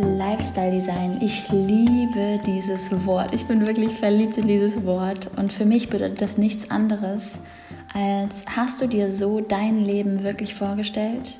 Lifestyle 0.00 0.70
Design. 0.70 1.18
Ich 1.20 1.50
liebe 1.50 2.40
dieses 2.46 2.90
Wort. 3.04 3.34
Ich 3.34 3.44
bin 3.44 3.66
wirklich 3.66 3.98
verliebt 3.98 4.38
in 4.38 4.46
dieses 4.46 4.86
Wort. 4.86 5.30
Und 5.36 5.52
für 5.52 5.66
mich 5.66 5.90
bedeutet 5.90 6.22
das 6.22 6.38
nichts 6.38 6.70
anderes, 6.70 7.38
als 7.92 8.44
hast 8.56 8.80
du 8.80 8.86
dir 8.86 9.10
so 9.10 9.40
dein 9.40 9.84
Leben 9.84 10.22
wirklich 10.22 10.54
vorgestellt? 10.54 11.36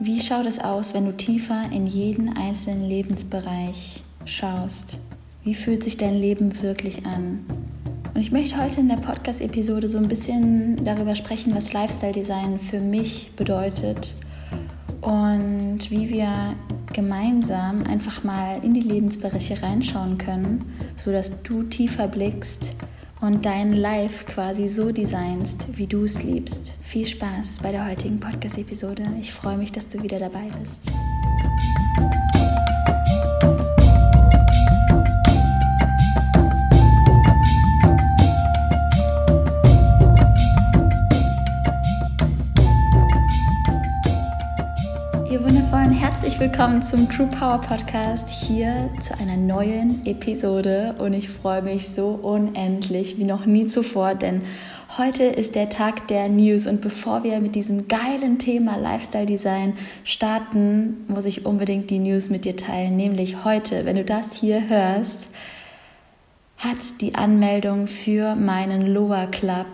Wie 0.00 0.20
schaut 0.20 0.46
es 0.46 0.58
aus, 0.58 0.94
wenn 0.94 1.04
du 1.04 1.16
tiefer 1.16 1.64
in 1.70 1.86
jeden 1.86 2.34
einzelnen 2.34 2.88
Lebensbereich 2.88 4.02
schaust? 4.24 4.98
Wie 5.44 5.54
fühlt 5.54 5.84
sich 5.84 5.98
dein 5.98 6.14
Leben 6.14 6.62
wirklich 6.62 7.04
an? 7.04 7.44
Und 8.14 8.20
ich 8.22 8.32
möchte 8.32 8.62
heute 8.62 8.80
in 8.80 8.88
der 8.88 8.96
Podcast-Episode 8.96 9.86
so 9.86 9.98
ein 9.98 10.08
bisschen 10.08 10.82
darüber 10.82 11.14
sprechen, 11.14 11.54
was 11.54 11.74
Lifestyle 11.74 12.12
Design 12.12 12.58
für 12.58 12.80
mich 12.80 13.32
bedeutet 13.36 14.14
und 15.02 15.90
wie 15.90 16.08
wir 16.08 16.54
gemeinsam 16.98 17.84
einfach 17.84 18.24
mal 18.24 18.58
in 18.64 18.74
die 18.74 18.80
Lebensbereiche 18.80 19.62
reinschauen 19.62 20.18
können, 20.18 20.64
sodass 20.96 21.30
du 21.44 21.62
tiefer 21.62 22.08
blickst 22.08 22.74
und 23.20 23.46
dein 23.46 23.72
Life 23.72 24.24
quasi 24.24 24.66
so 24.66 24.90
designst, 24.90 25.68
wie 25.76 25.86
du 25.86 26.02
es 26.02 26.24
liebst. 26.24 26.74
Viel 26.82 27.06
Spaß 27.06 27.60
bei 27.62 27.70
der 27.70 27.88
heutigen 27.88 28.18
Podcast-Episode. 28.18 29.04
Ich 29.20 29.32
freue 29.32 29.56
mich, 29.56 29.70
dass 29.70 29.86
du 29.86 30.02
wieder 30.02 30.18
dabei 30.18 30.48
bist. 30.60 30.90
Willkommen 46.38 46.84
zum 46.84 47.10
True 47.10 47.26
Power 47.26 47.60
Podcast 47.60 48.28
hier 48.28 48.90
zu 49.00 49.12
einer 49.18 49.36
neuen 49.36 50.06
Episode 50.06 50.94
und 50.98 51.12
ich 51.12 51.28
freue 51.28 51.62
mich 51.62 51.88
so 51.88 52.10
unendlich 52.10 53.18
wie 53.18 53.24
noch 53.24 53.44
nie 53.44 53.66
zuvor, 53.66 54.14
denn 54.14 54.42
heute 54.98 55.24
ist 55.24 55.56
der 55.56 55.68
Tag 55.68 56.06
der 56.06 56.28
News 56.28 56.68
und 56.68 56.80
bevor 56.80 57.24
wir 57.24 57.40
mit 57.40 57.56
diesem 57.56 57.88
geilen 57.88 58.38
Thema 58.38 58.76
Lifestyle 58.76 59.26
Design 59.26 59.76
starten, 60.04 61.04
muss 61.08 61.24
ich 61.24 61.44
unbedingt 61.44 61.90
die 61.90 61.98
News 61.98 62.30
mit 62.30 62.44
dir 62.44 62.54
teilen, 62.54 62.96
nämlich 62.96 63.44
heute, 63.44 63.84
wenn 63.84 63.96
du 63.96 64.04
das 64.04 64.34
hier 64.34 64.68
hörst, 64.68 65.28
hat 66.58 67.00
die 67.00 67.16
Anmeldung 67.16 67.88
für 67.88 68.36
meinen 68.36 68.86
Loa 68.86 69.26
Club 69.26 69.66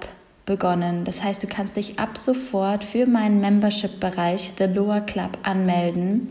begonnen. 0.47 1.05
Das 1.05 1.23
heißt, 1.23 1.43
du 1.43 1.47
kannst 1.47 1.77
dich 1.77 1.99
ab 1.99 2.19
sofort 2.19 2.85
für 2.85 3.07
meinen 3.07 3.41
Membership-Bereich 3.41 4.53
The 4.59 4.65
Lower 4.65 5.01
Club 5.01 5.39
anmelden. 5.43 6.29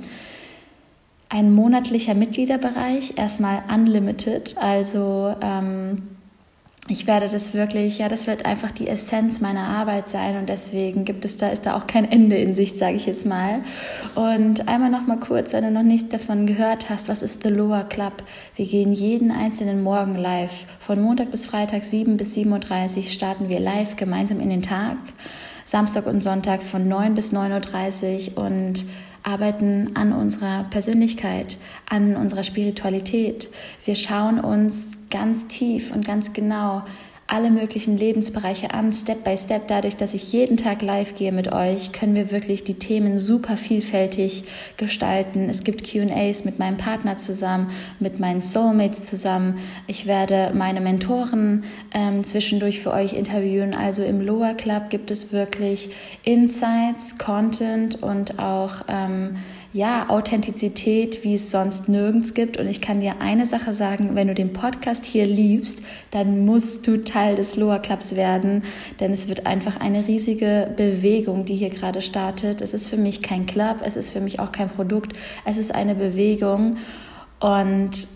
Ein 1.30 1.52
monatlicher 1.52 2.14
Mitgliederbereich, 2.14 3.18
erstmal 3.18 3.64
unlimited, 3.74 4.56
also 4.60 5.36
ähm, 5.42 6.13
ich 6.90 7.08
werde 7.08 7.30
das 7.30 7.54
wirklich, 7.54 8.00
ja, 8.00 8.10
das 8.10 8.28
wird 8.28 8.46
einfach 8.46 8.70
die 8.72 8.90
Essenz 8.90 9.40
meiner 9.40 9.68
Arbeit 9.68 10.10
sein 10.10 10.36
und 10.38 10.50
deswegen 10.50 11.06
gibt 11.06 11.24
es 11.24 11.38
da, 11.38 11.48
ist 11.48 11.66
da 11.66 11.78
auch 11.78 11.88
kein 11.88 12.04
Ende 12.04 12.36
in 12.36 12.56
Sicht, 12.56 12.78
sage 12.78 12.98
ich 12.98 13.06
jetzt 13.06 13.26
mal. 13.26 13.62
Und 14.16 14.68
einmal 14.68 14.90
noch 14.90 15.08
mal 15.08 15.18
kurz, 15.18 15.54
wenn 15.54 15.64
du 15.64 15.72
noch 15.72 15.84
nicht 15.84 16.12
davon 16.12 16.46
gehört 16.46 16.90
hast, 16.90 17.08
was 17.08 17.24
ist 17.24 17.44
The 17.44 17.50
Lower 17.50 17.86
Club? 17.86 18.24
Wir 18.58 18.66
gehen 18.66 18.92
jeden 18.92 19.32
einzelnen 19.32 19.82
Morgen 19.82 20.16
live. 20.16 20.66
Von 20.80 21.02
Montag 21.02 21.32
bis 21.32 21.46
Freitag 21.46 21.86
7 21.86 22.18
bis 22.18 22.36
7.30 22.36 22.98
Uhr 22.98 23.04
starten 23.04 23.48
wir 23.48 23.62
live 23.62 23.96
gemeinsam 23.96 24.42
in 24.42 24.50
den 24.50 24.62
Tag. 24.62 24.98
Samstag 25.64 26.06
und 26.06 26.22
Sonntag 26.22 26.62
von 26.62 26.90
9 26.90 27.16
bis 27.16 27.32
9.30 27.32 28.36
Uhr 28.36 28.44
und 28.44 28.84
arbeiten 29.24 29.96
an 29.96 30.14
unserer 30.14 30.66
Persönlichkeit, 30.66 31.58
an 31.90 32.16
unserer 32.16 32.44
Spiritualität. 32.44 33.50
Wir 33.86 33.96
schauen 33.96 34.40
uns 34.40 34.98
ganz 35.10 35.48
tief 35.48 35.94
und 35.94 36.06
ganz 36.06 36.34
genau 36.34 36.84
alle 37.34 37.50
möglichen 37.50 37.98
Lebensbereiche 37.98 38.76
an, 38.76 38.94
Step 38.94 39.24
by 39.24 39.36
Step. 39.36 39.68
Dadurch, 39.68 39.98
dass 39.98 40.14
ich 40.14 40.32
jeden 40.32 40.56
Tag 40.56 40.84
live 40.84 41.16
gehe 41.16 41.32
mit 41.32 41.52
euch, 41.52 41.92
können 41.92 42.14
wir 42.14 42.30
wirklich 42.30 42.64
die 42.64 42.76
Themen 42.76 43.18
super 43.18 43.58
vielfältig 43.58 44.44
gestalten. 44.78 45.50
Es 45.50 45.64
gibt 45.64 45.84
QAs 45.84 46.46
mit 46.46 46.60
meinem 46.60 46.78
Partner 46.78 47.18
zusammen, 47.18 47.72
mit 48.00 48.20
meinen 48.20 48.42
Soulmates 48.42 49.06
zusammen. 49.06 49.56
Ich 49.88 50.06
werde 50.06 50.52
meine 50.54 50.80
Mentoren 50.80 51.64
ähm, 51.92 52.24
zwischendurch 52.24 52.80
für 52.80 52.92
euch 52.92 53.14
interviewen. 53.14 53.74
Also 53.74 54.04
im 54.04 54.22
Lower 54.22 54.54
Club 54.54 54.92
gibt 54.92 55.10
es 55.10 55.34
wirklich 55.34 55.90
Insights, 56.22 57.18
Content 57.18 58.04
und 58.04 58.38
auch 58.38 58.84
ähm, 58.88 59.38
ja, 59.74 60.08
Authentizität, 60.10 61.24
wie 61.24 61.34
es 61.34 61.50
sonst 61.50 61.90
nirgends 61.90 62.36
gibt. 62.36 62.58
Und 62.58 62.68
ich 62.68 62.80
kann 62.80 63.02
dir 63.02 63.16
eine 63.20 63.48
Sache 63.48 63.74
sagen, 63.74 64.12
wenn 64.14 64.28
du 64.28 64.36
den 64.36 64.54
Podcast 64.54 65.04
hier 65.04 65.26
liebst, 65.26 65.82
dann 66.12 66.46
musst 66.46 66.86
du 66.86 67.04
Teil 67.04 67.36
des 67.36 67.56
Loa 67.56 67.80
Clubs 67.80 68.16
werden, 68.16 68.64
denn 69.00 69.12
es 69.12 69.28
wird 69.28 69.48
einfach 69.48 69.80
eine 69.80 70.08
riesige 70.08 70.72
Bewegung, 70.78 71.46
die 71.46 71.56
hier 71.56 71.72
gerade 71.72 72.04
startet. 72.04 72.62
Es 72.62 72.76
ist 72.76 72.88
für 72.88 72.98
mich 72.98 73.24
kein 73.24 73.48
Club, 73.48 73.78
es 73.84 73.96
ist 73.96 74.12
für 74.12 74.22
mich 74.22 74.40
auch 74.40 74.52
kein 74.52 74.70
Produkt, 74.70 75.18
es 75.44 75.58
ist 75.58 75.74
eine 75.74 75.96
Bewegung. 75.96 76.78
Und 77.40 78.08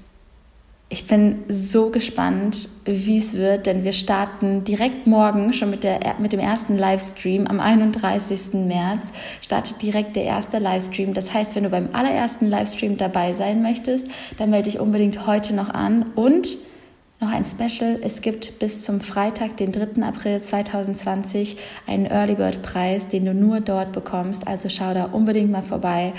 ich 0.90 1.06
bin 1.06 1.44
so 1.50 1.90
gespannt, 1.90 2.70
wie 2.86 3.18
es 3.18 3.34
wird, 3.34 3.66
denn 3.66 3.84
wir 3.84 3.92
starten 3.92 4.64
direkt 4.64 5.06
morgen 5.06 5.52
schon 5.52 5.70
mit, 5.70 5.84
der, 5.84 6.00
mit 6.20 6.32
dem 6.32 6.40
ersten 6.40 6.78
Livestream. 6.78 7.46
Am 7.46 7.60
31. 7.60 8.54
März 8.54 9.12
startet 9.42 9.82
direkt 9.82 10.16
der 10.16 10.24
erste 10.24 10.60
Livestream. 10.60 11.14
Das 11.14 11.34
heißt, 11.34 11.56
wenn 11.56 11.64
du 11.64 11.70
beim 11.70 11.90
allerersten 11.92 12.48
Livestream 12.48 12.96
dabei 12.96 13.34
sein 13.34 13.62
möchtest, 13.62 14.10
dann 14.38 14.50
melde 14.50 14.70
dich 14.70 14.80
unbedingt 14.80 15.28
heute 15.28 15.54
noch 15.54 15.70
an. 15.70 16.06
Und 16.16 16.58
noch 17.20 17.32
ein 17.32 17.46
Special. 17.46 18.00
Es 18.04 18.22
gibt 18.22 18.60
bis 18.60 18.84
zum 18.84 19.02
Freitag, 19.02 19.58
den 19.58 19.72
3. 19.72 20.04
April 20.04 20.40
2020, 20.40 21.58
einen 21.88 22.06
Early 22.06 22.36
Bird 22.36 22.62
Preis, 22.62 23.10
den 23.10 23.26
du 23.26 23.34
nur 23.34 23.60
dort 23.60 23.92
bekommst. 23.92 24.48
Also 24.48 24.70
schau 24.70 24.94
da 24.94 25.06
unbedingt 25.06 25.52
mal 25.52 25.64
vorbei. 25.64 26.14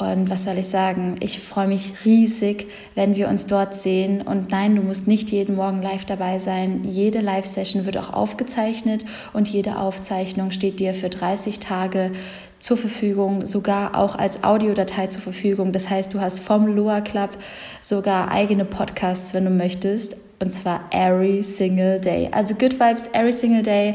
Und 0.00 0.30
was 0.30 0.44
soll 0.44 0.58
ich 0.58 0.68
sagen? 0.68 1.16
Ich 1.20 1.40
freue 1.40 1.68
mich 1.68 2.04
riesig, 2.04 2.68
wenn 2.94 3.16
wir 3.16 3.28
uns 3.28 3.46
dort 3.46 3.74
sehen. 3.74 4.22
Und 4.22 4.50
nein, 4.50 4.76
du 4.76 4.82
musst 4.82 5.06
nicht 5.06 5.30
jeden 5.30 5.56
Morgen 5.56 5.82
live 5.82 6.04
dabei 6.04 6.38
sein. 6.38 6.84
Jede 6.84 7.20
Live-Session 7.20 7.86
wird 7.86 7.98
auch 7.98 8.12
aufgezeichnet 8.12 9.04
und 9.32 9.48
jede 9.48 9.78
Aufzeichnung 9.78 10.50
steht 10.50 10.80
dir 10.80 10.94
für 10.94 11.08
30 11.08 11.60
Tage 11.60 12.12
zur 12.58 12.76
Verfügung, 12.76 13.46
sogar 13.46 13.96
auch 13.96 14.16
als 14.16 14.44
Audiodatei 14.44 15.06
zur 15.08 15.22
Verfügung. 15.22 15.72
Das 15.72 15.88
heißt, 15.88 16.14
du 16.14 16.20
hast 16.20 16.40
vom 16.40 16.66
Loa 16.66 17.00
Club 17.00 17.30
sogar 17.80 18.30
eigene 18.30 18.64
Podcasts, 18.64 19.34
wenn 19.34 19.44
du 19.44 19.50
möchtest. 19.50 20.16
Und 20.38 20.50
zwar 20.50 20.84
every 20.90 21.42
single 21.42 22.00
day. 22.00 22.28
Also 22.32 22.54
Good 22.54 22.80
Vibes 22.80 23.08
every 23.12 23.32
single 23.32 23.62
day. 23.62 23.94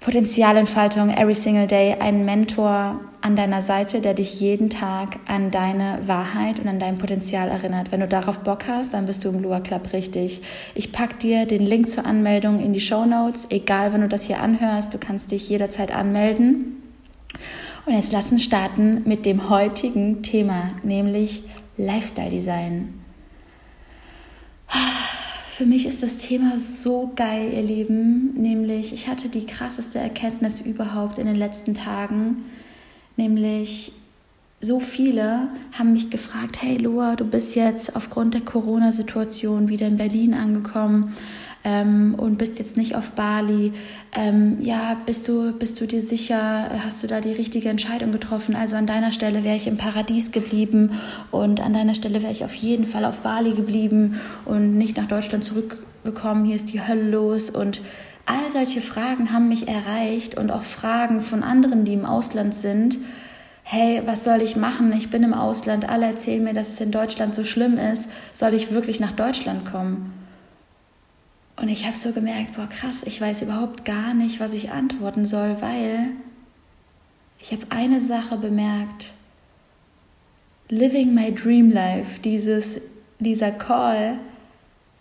Potenzialentfaltung 0.00 1.10
every 1.10 1.34
single 1.34 1.66
day, 1.66 1.94
ein 2.00 2.24
Mentor 2.24 3.00
an 3.20 3.36
deiner 3.36 3.60
Seite, 3.60 4.00
der 4.00 4.14
dich 4.14 4.40
jeden 4.40 4.70
Tag 4.70 5.18
an 5.26 5.50
deine 5.50 6.00
Wahrheit 6.06 6.58
und 6.58 6.68
an 6.68 6.78
dein 6.78 6.96
Potenzial 6.96 7.50
erinnert. 7.50 7.92
Wenn 7.92 8.00
du 8.00 8.08
darauf 8.08 8.40
Bock 8.40 8.66
hast, 8.66 8.94
dann 8.94 9.04
bist 9.04 9.24
du 9.24 9.28
im 9.28 9.42
Lua 9.42 9.60
Club 9.60 9.92
richtig. 9.92 10.40
Ich 10.74 10.90
pack 10.90 11.18
dir 11.18 11.44
den 11.44 11.66
Link 11.66 11.90
zur 11.90 12.06
Anmeldung 12.06 12.60
in 12.60 12.72
die 12.72 12.80
Show 12.80 13.04
Notes, 13.04 13.48
egal 13.50 13.92
wenn 13.92 14.00
du 14.00 14.08
das 14.08 14.24
hier 14.24 14.40
anhörst, 14.40 14.94
du 14.94 14.98
kannst 14.98 15.32
dich 15.32 15.50
jederzeit 15.50 15.94
anmelden. 15.94 16.82
Und 17.84 17.92
jetzt 17.92 18.12
lass 18.12 18.32
uns 18.32 18.42
starten 18.42 19.02
mit 19.04 19.26
dem 19.26 19.50
heutigen 19.50 20.22
Thema, 20.22 20.72
nämlich 20.82 21.42
Lifestyle 21.76 22.30
Design. 22.30 22.94
Für 25.60 25.66
mich 25.66 25.84
ist 25.84 26.02
das 26.02 26.16
Thema 26.16 26.56
so 26.56 27.12
geil, 27.14 27.52
ihr 27.52 27.62
Lieben. 27.62 28.32
Nämlich, 28.32 28.94
ich 28.94 29.08
hatte 29.08 29.28
die 29.28 29.44
krasseste 29.44 29.98
Erkenntnis 29.98 30.58
überhaupt 30.58 31.18
in 31.18 31.26
den 31.26 31.36
letzten 31.36 31.74
Tagen. 31.74 32.46
Nämlich, 33.18 33.92
so 34.62 34.80
viele 34.80 35.48
haben 35.78 35.92
mich 35.92 36.08
gefragt, 36.08 36.62
hey 36.62 36.78
Loa, 36.78 37.14
du 37.14 37.26
bist 37.26 37.56
jetzt 37.56 37.94
aufgrund 37.94 38.32
der 38.32 38.40
Corona-Situation 38.40 39.68
wieder 39.68 39.86
in 39.88 39.98
Berlin 39.98 40.32
angekommen 40.32 41.14
ähm, 41.64 42.14
und 42.16 42.38
bist 42.38 42.58
jetzt 42.58 42.76
nicht 42.76 42.94
auf 42.96 43.12
Bali. 43.12 43.72
Ähm, 44.16 44.58
ja, 44.60 44.96
bist 45.06 45.28
du, 45.28 45.52
bist 45.52 45.80
du 45.80 45.86
dir 45.86 46.00
sicher, 46.00 46.70
hast 46.84 47.02
du 47.02 47.06
da 47.06 47.20
die 47.20 47.32
richtige 47.32 47.68
Entscheidung 47.68 48.12
getroffen? 48.12 48.56
Also 48.56 48.76
an 48.76 48.86
deiner 48.86 49.12
Stelle 49.12 49.44
wäre 49.44 49.56
ich 49.56 49.66
im 49.66 49.76
Paradies 49.76 50.32
geblieben 50.32 51.00
und 51.30 51.60
an 51.60 51.72
deiner 51.72 51.94
Stelle 51.94 52.22
wäre 52.22 52.32
ich 52.32 52.44
auf 52.44 52.54
jeden 52.54 52.86
Fall 52.86 53.04
auf 53.04 53.20
Bali 53.20 53.52
geblieben 53.52 54.20
und 54.44 54.78
nicht 54.78 54.96
nach 54.96 55.06
Deutschland 55.06 55.44
zurückgekommen. 55.44 56.44
Hier 56.44 56.56
ist 56.56 56.72
die 56.72 56.86
Hölle 56.86 57.10
los 57.10 57.50
und 57.50 57.82
all 58.26 58.52
solche 58.52 58.80
Fragen 58.80 59.32
haben 59.32 59.48
mich 59.48 59.68
erreicht 59.68 60.36
und 60.36 60.50
auch 60.50 60.62
Fragen 60.62 61.20
von 61.20 61.42
anderen, 61.42 61.84
die 61.84 61.94
im 61.94 62.06
Ausland 62.06 62.54
sind 62.54 62.98
hey, 63.62 64.02
was 64.04 64.24
soll 64.24 64.42
ich 64.42 64.56
machen? 64.56 64.92
Ich 64.92 65.10
bin 65.10 65.22
im 65.22 65.32
Ausland, 65.32 65.88
alle 65.88 66.06
erzählen 66.06 66.42
mir, 66.42 66.54
dass 66.54 66.70
es 66.70 66.80
in 66.80 66.90
Deutschland 66.90 67.36
so 67.36 67.44
schlimm 67.44 67.78
ist. 67.78 68.10
Soll 68.32 68.52
ich 68.54 68.72
wirklich 68.72 68.98
nach 68.98 69.12
Deutschland 69.12 69.64
kommen? 69.64 70.19
Und 71.60 71.68
ich 71.68 71.86
habe 71.86 71.96
so 71.96 72.12
gemerkt, 72.12 72.54
boah, 72.56 72.66
krass, 72.66 73.02
ich 73.04 73.20
weiß 73.20 73.42
überhaupt 73.42 73.84
gar 73.84 74.14
nicht, 74.14 74.40
was 74.40 74.54
ich 74.54 74.70
antworten 74.70 75.26
soll, 75.26 75.60
weil 75.60 76.08
ich 77.38 77.52
habe 77.52 77.66
eine 77.68 78.00
Sache 78.00 78.38
bemerkt. 78.38 79.12
Living 80.70 81.14
my 81.14 81.34
dream 81.34 81.70
life, 81.70 82.18
dieses, 82.20 82.80
dieser 83.18 83.50
Call 83.50 84.18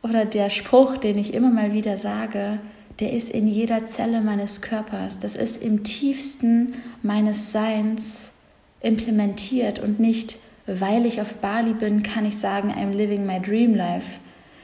oder 0.02 0.26
der 0.26 0.50
Spruch, 0.50 0.98
den 0.98 1.18
ich 1.18 1.34
immer 1.34 1.50
mal 1.50 1.72
wieder 1.72 1.98
sage, 1.98 2.60
der 3.00 3.14
ist 3.14 3.30
in 3.30 3.48
jeder 3.48 3.86
Zelle 3.86 4.20
meines 4.20 4.62
Körpers. 4.62 5.20
Das 5.20 5.38
ist 5.38 5.64
im 5.64 5.86
tiefsten 5.86 6.74
meines 7.02 7.54
Seins 7.54 8.34
implementiert 8.82 9.80
und 9.80 10.02
nicht, 10.02 10.38
weil 10.68 11.06
ich 11.06 11.22
auf 11.22 11.36
Bali 11.36 11.74
bin, 11.74 12.04
kann 12.04 12.26
ich 12.26 12.38
sagen, 12.38 12.74
I'm 12.74 12.92
living 12.92 13.26
my 13.26 13.40
dream 13.40 13.76
life. 13.76 14.20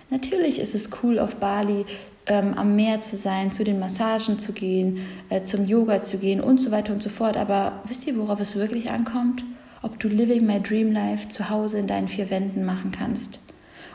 Natürlich 0.10 0.60
ist 0.60 0.76
es 0.76 0.90
cool, 1.02 1.20
auf 1.20 1.38
Bali 1.38 1.86
ähm, 2.28 2.54
am 2.54 2.76
Meer 2.76 3.02
zu 3.02 3.16
sein, 3.16 3.52
zu 3.52 3.64
den 3.64 3.80
Massagen 3.80 4.40
zu 4.40 4.54
gehen, 4.54 5.00
äh, 5.30 5.44
zum 5.44 5.66
Yoga 5.66 6.04
zu 6.04 6.18
gehen 6.18 6.42
und 6.42 6.60
so 6.60 6.72
weiter 6.72 6.94
und 6.94 7.02
so 7.02 7.10
fort. 7.10 7.38
Aber 7.38 7.82
wisst 7.86 8.08
ihr, 8.08 8.18
worauf 8.18 8.40
es 8.40 8.56
wirklich 8.56 8.90
ankommt? 8.90 9.44
Ob 9.82 10.00
du 10.00 10.08
Living 10.08 10.46
My 10.46 10.60
Dream 10.60 10.92
Life 10.92 11.28
zu 11.28 11.50
Hause 11.50 11.80
in 11.80 11.88
deinen 11.88 12.08
vier 12.08 12.30
Wänden 12.30 12.66
machen 12.66 12.92
kannst. 12.92 13.40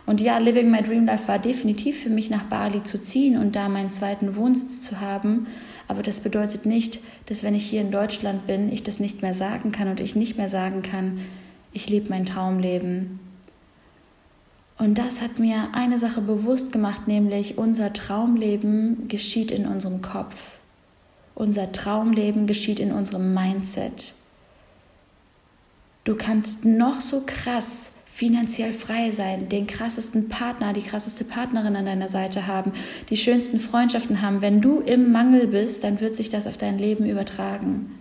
Und 0.07 0.21
ja, 0.21 0.39
Living 0.39 0.71
My 0.71 0.83
Dream 0.83 1.07
Life 1.07 1.29
war 1.29 1.39
definitiv 1.39 2.03
für 2.03 2.11
mich 2.11 2.31
nach 2.31 2.45
Bali 2.45 2.83
zu 2.83 3.01
ziehen 3.01 3.37
und 3.37 3.55
da 3.55 3.69
meinen 3.69 3.91
zweiten 3.91 4.35
Wohnsitz 4.35 4.83
zu 4.83 5.01
haben. 5.01 5.47
Aber 5.89 6.03
das 6.03 6.21
bedeutet 6.21 6.67
nicht, 6.67 7.01
dass 7.27 7.43
wenn 7.43 7.55
ich 7.55 7.67
hier 7.67 7.81
in 7.81 7.91
Deutschland 7.91 8.47
bin, 8.47 8.73
ich 8.73 8.83
das 8.83 9.01
nicht 9.01 9.23
mehr 9.23 9.35
sagen 9.35 9.73
kann 9.73 9.89
und 9.89 10.01
ich 10.01 10.17
nicht 10.17 10.37
mehr 10.37 10.49
sagen 10.49 10.83
kann, 10.83 11.21
ich 11.73 11.89
lebe 11.89 12.11
mein 12.11 12.27
Traumleben. 12.27 13.21
Und 14.81 14.97
das 14.97 15.21
hat 15.21 15.39
mir 15.39 15.69
eine 15.73 15.99
Sache 15.99 16.23
bewusst 16.23 16.73
gemacht, 16.73 17.07
nämlich 17.07 17.59
unser 17.59 17.93
Traumleben 17.93 19.09
geschieht 19.09 19.51
in 19.51 19.67
unserem 19.67 20.01
Kopf. 20.01 20.57
Unser 21.35 21.71
Traumleben 21.71 22.47
geschieht 22.47 22.81
in 22.81 22.91
unserem 22.91 23.35
Mindset. 23.35 24.15
Du 26.05 26.17
kannst 26.17 26.65
noch 26.65 27.03
so 27.03 27.23
krass 27.27 27.93
finanziell 28.07 28.73
frei 28.73 29.11
sein, 29.11 29.51
den 29.51 29.67
krassesten 29.67 30.31
Partner, 30.31 30.73
die 30.73 30.81
krasseste 30.81 31.25
Partnerin 31.25 31.77
an 31.77 31.85
deiner 31.85 32.09
Seite 32.09 32.47
haben, 32.47 32.73
die 33.11 33.19
schönsten 33.19 33.59
Freundschaften 33.59 34.23
haben. 34.23 34.41
Wenn 34.41 34.63
du 34.63 34.81
im 34.81 35.13
Mangel 35.13 35.47
bist, 35.47 35.85
dann 35.85 36.01
wird 36.01 36.17
sich 36.17 36.31
das 36.31 36.47
auf 36.47 36.57
dein 36.57 36.79
Leben 36.79 37.05
übertragen. 37.05 37.99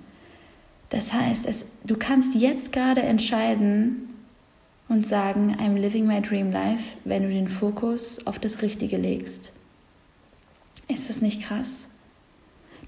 Das 0.87 1.11
heißt, 1.11 1.45
es, 1.45 1.65
du 1.83 1.97
kannst 1.97 2.35
jetzt 2.35 2.71
gerade 2.71 3.01
entscheiden, 3.01 4.08
und 4.89 5.07
sagen, 5.07 5.55
I'm 5.59 5.75
living 5.75 6.05
my 6.05 6.19
dream 6.19 6.51
life, 6.51 6.97
wenn 7.05 7.23
du 7.23 7.29
den 7.29 7.47
Fokus 7.47 8.25
auf 8.25 8.39
das 8.39 8.61
Richtige 8.61 8.97
legst. 8.97 9.53
Ist 10.87 11.09
das 11.09 11.21
nicht 11.21 11.43
krass? 11.43 11.89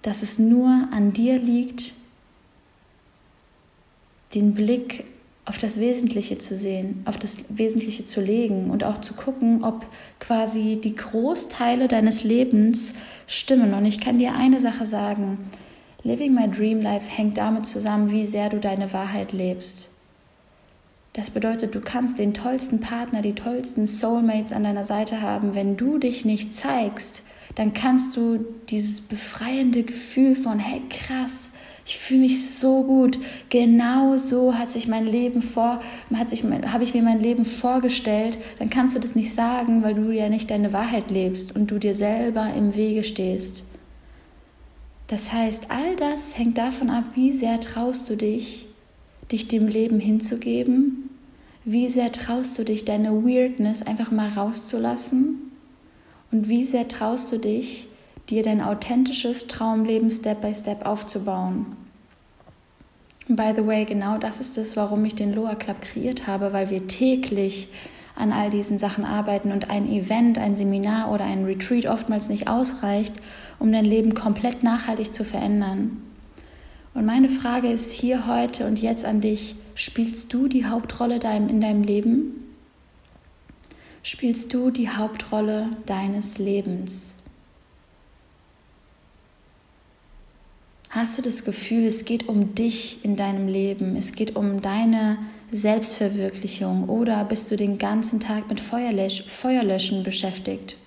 Dass 0.02 0.24
es 0.24 0.40
nur 0.40 0.88
an 0.92 1.14
dir 1.14 1.38
liegt, 1.38 1.94
den 4.34 4.56
Blick 4.56 5.06
auf 5.46 5.58
das 5.58 5.80
Wesentliche 5.80 6.38
zu 6.38 6.56
sehen, 6.56 7.04
auf 7.06 7.18
das 7.18 7.40
Wesentliche 7.50 8.06
zu 8.06 8.22
legen 8.22 8.72
und 8.72 8.84
auch 8.84 9.02
zu 9.02 9.14
gucken, 9.14 9.64
ob 9.64 9.86
quasi 10.20 10.80
die 10.84 10.96
Großteile 10.96 11.88
deines 11.88 12.24
Lebens 12.24 12.96
stimmen. 13.28 13.74
Und 13.74 13.86
ich 13.86 14.00
kann 14.00 14.18
dir 14.18 14.34
eine 14.36 14.60
Sache 14.60 14.86
sagen, 14.86 15.50
Living 16.04 16.34
My 16.34 16.50
Dream 16.50 16.82
Life 16.82 17.10
hängt 17.10 17.38
damit 17.38 17.68
zusammen, 17.68 18.10
wie 18.10 18.26
sehr 18.26 18.50
du 18.50 18.60
deine 18.60 18.92
Wahrheit 18.92 19.34
lebst. 19.34 19.91
Das 21.14 21.30
bedeutet, 21.30 21.76
du 21.76 21.82
kannst 21.82 22.20
den 22.20 22.34
tollsten 22.34 22.80
Partner, 22.80 23.22
die 23.22 23.36
tollsten 23.36 23.86
Soulmates 23.86 24.54
an 24.54 24.64
deiner 24.64 24.86
Seite 24.86 25.22
haben. 25.22 25.56
Wenn 25.56 25.76
du 25.76 25.98
dich 25.98 26.24
nicht 26.24 26.54
zeigst, 26.54 27.24
dann 27.56 27.74
kannst 27.74 28.16
du 28.16 28.46
dieses 28.70 29.02
befreiende 29.02 29.84
Gefühl 29.84 30.36
von, 30.36 30.58
hey 30.58 30.82
krass, 30.90 31.52
ich 31.86 31.98
fühle 31.98 32.22
mich 32.22 32.56
so 32.56 32.84
gut. 32.84 33.20
Genau 33.50 34.16
so 34.16 34.58
hat 34.58 34.72
sich 34.72 34.88
mein 34.88 35.06
Leben 35.06 35.42
vor, 35.42 35.82
hat 36.14 36.30
sich, 36.30 36.44
habe 36.44 36.86
ich 36.86 36.94
mir 36.94 37.04
mein 37.04 37.20
Leben 37.20 37.44
vorgestellt. 37.44 38.38
Dann 38.60 38.70
kannst 38.70 38.96
du 38.96 39.00
das 39.00 39.16
nicht 39.16 39.34
sagen, 39.34 39.84
weil 39.84 39.96
du 39.96 40.12
ja 40.12 40.30
nicht 40.30 40.50
deine 40.50 40.72
Wahrheit 40.72 41.12
lebst 41.12 41.54
und 41.54 41.72
du 41.72 41.78
dir 41.78 41.94
selber 41.94 42.54
im 42.56 42.76
Wege 42.76 43.04
stehst. 43.04 43.66
Das 45.08 45.34
heißt, 45.34 45.68
all 45.70 45.98
das 45.98 46.38
hängt 46.38 46.58
davon 46.58 46.90
ab, 46.90 47.04
wie 47.16 47.34
sehr 47.34 47.60
traust 47.60 48.10
du 48.10 48.16
dich, 48.16 48.68
dich 49.32 49.48
dem 49.48 49.68
Leben 49.68 50.00
hinzugeben? 50.00 51.10
Wie 51.64 51.90
sehr 51.90 52.12
traust 52.12 52.58
du 52.58 52.64
dich, 52.64 52.86
deine 52.86 53.24
Weirdness 53.24 53.84
einfach 53.84 54.12
mal 54.12 54.30
rauszulassen? 54.30 55.52
Und 56.32 56.50
wie 56.50 56.64
sehr 56.64 56.88
traust 56.88 57.32
du 57.32 57.38
dich, 57.38 57.88
dir 58.30 58.42
dein 58.42 58.62
authentisches 58.62 59.48
Traumleben 59.48 60.12
Step 60.12 60.42
by 60.42 60.56
Step 60.56 60.86
aufzubauen? 60.86 61.66
By 63.28 63.54
the 63.56 63.66
way, 63.66 63.86
genau 63.86 64.18
das 64.18 64.40
ist 64.40 64.58
es, 64.58 64.76
warum 64.76 65.06
ich 65.06 65.16
den 65.16 65.34
Loa 65.34 65.56
Club 65.56 65.82
kreiert 65.82 66.28
habe, 66.28 66.52
weil 66.52 66.70
wir 66.70 66.88
täglich 66.88 67.70
an 68.16 68.32
all 68.32 68.50
diesen 68.50 68.78
Sachen 68.78 69.06
arbeiten 69.06 69.52
und 69.52 69.70
ein 69.70 69.90
Event, 69.90 70.38
ein 70.38 70.58
Seminar 70.58 71.12
oder 71.12 71.26
ein 71.26 71.46
Retreat 71.46 71.86
oftmals 71.86 72.30
nicht 72.30 72.48
ausreicht, 72.48 73.14
um 73.60 73.72
dein 73.72 73.86
Leben 73.86 74.16
komplett 74.16 74.64
nachhaltig 74.64 75.14
zu 75.14 75.24
verändern. 75.24 76.02
Und 76.94 77.06
meine 77.06 77.30
Frage 77.30 77.72
ist 77.72 77.92
hier 77.92 78.28
heute 78.28 78.66
und 78.66 78.82
jetzt 78.82 79.06
an 79.06 79.22
dich, 79.22 79.56
spielst 79.76 80.34
du 80.34 80.48
die 80.48 80.66
Hauptrolle 80.66 81.16
in 81.16 81.62
deinem 81.62 81.84
Leben? 81.84 82.56
Spielst 84.04 84.54
du 84.54 84.72
die 84.72 84.90
Hauptrolle 84.90 85.70
deines 85.86 86.38
Lebens? 86.38 87.16
Hast 90.90 91.18
du 91.18 91.22
das 91.22 91.46
Gefühl, 91.46 91.86
es 91.86 92.04
geht 92.04 92.28
um 92.28 92.54
dich 92.54 93.06
in 93.06 93.16
deinem 93.16 93.48
Leben, 93.48 93.96
es 93.96 94.12
geht 94.12 94.36
um 94.36 94.62
deine 94.62 95.18
Selbstverwirklichung 95.50 96.90
oder 96.90 97.24
bist 97.24 97.50
du 97.50 97.56
den 97.56 97.78
ganzen 97.78 98.20
Tag 98.20 98.50
mit 98.50 98.60
Feuerlöschen 98.60 100.04
beschäftigt? 100.04 100.78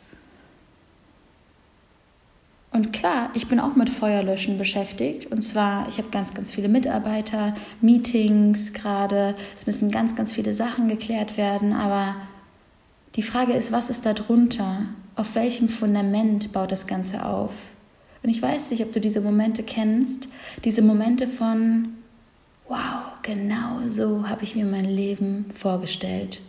Und 2.74 2.92
klar, 2.92 3.30
ich 3.34 3.46
bin 3.46 3.60
auch 3.60 3.76
mit 3.76 3.88
Feuerlöschen 3.88 4.58
beschäftigt. 4.58 5.30
Und 5.30 5.42
zwar, 5.42 5.88
ich 5.88 5.98
habe 5.98 6.08
ganz, 6.10 6.34
ganz 6.34 6.50
viele 6.50 6.68
Mitarbeiter, 6.68 7.54
Meetings 7.80 8.72
gerade. 8.72 9.36
Es 9.54 9.68
müssen 9.68 9.92
ganz, 9.92 10.16
ganz 10.16 10.32
viele 10.32 10.52
Sachen 10.54 10.88
geklärt 10.88 11.36
werden. 11.36 11.72
Aber 11.72 12.16
die 13.14 13.22
Frage 13.22 13.52
ist, 13.52 13.70
was 13.70 13.90
ist 13.90 14.04
da 14.04 14.12
drunter? 14.12 14.86
Auf 15.14 15.36
welchem 15.36 15.68
Fundament 15.68 16.52
baut 16.52 16.72
das 16.72 16.88
Ganze 16.88 17.24
auf? 17.24 17.54
Und 18.24 18.30
ich 18.30 18.42
weiß 18.42 18.72
nicht, 18.72 18.82
ob 18.82 18.92
du 18.92 19.00
diese 19.00 19.20
Momente 19.20 19.62
kennst. 19.62 20.28
Diese 20.64 20.82
Momente 20.82 21.28
von, 21.28 21.90
wow, 22.66 23.12
genau 23.22 23.88
so 23.88 24.28
habe 24.28 24.42
ich 24.42 24.56
mir 24.56 24.64
mein 24.64 24.86
Leben 24.86 25.46
vorgestellt. 25.54 26.40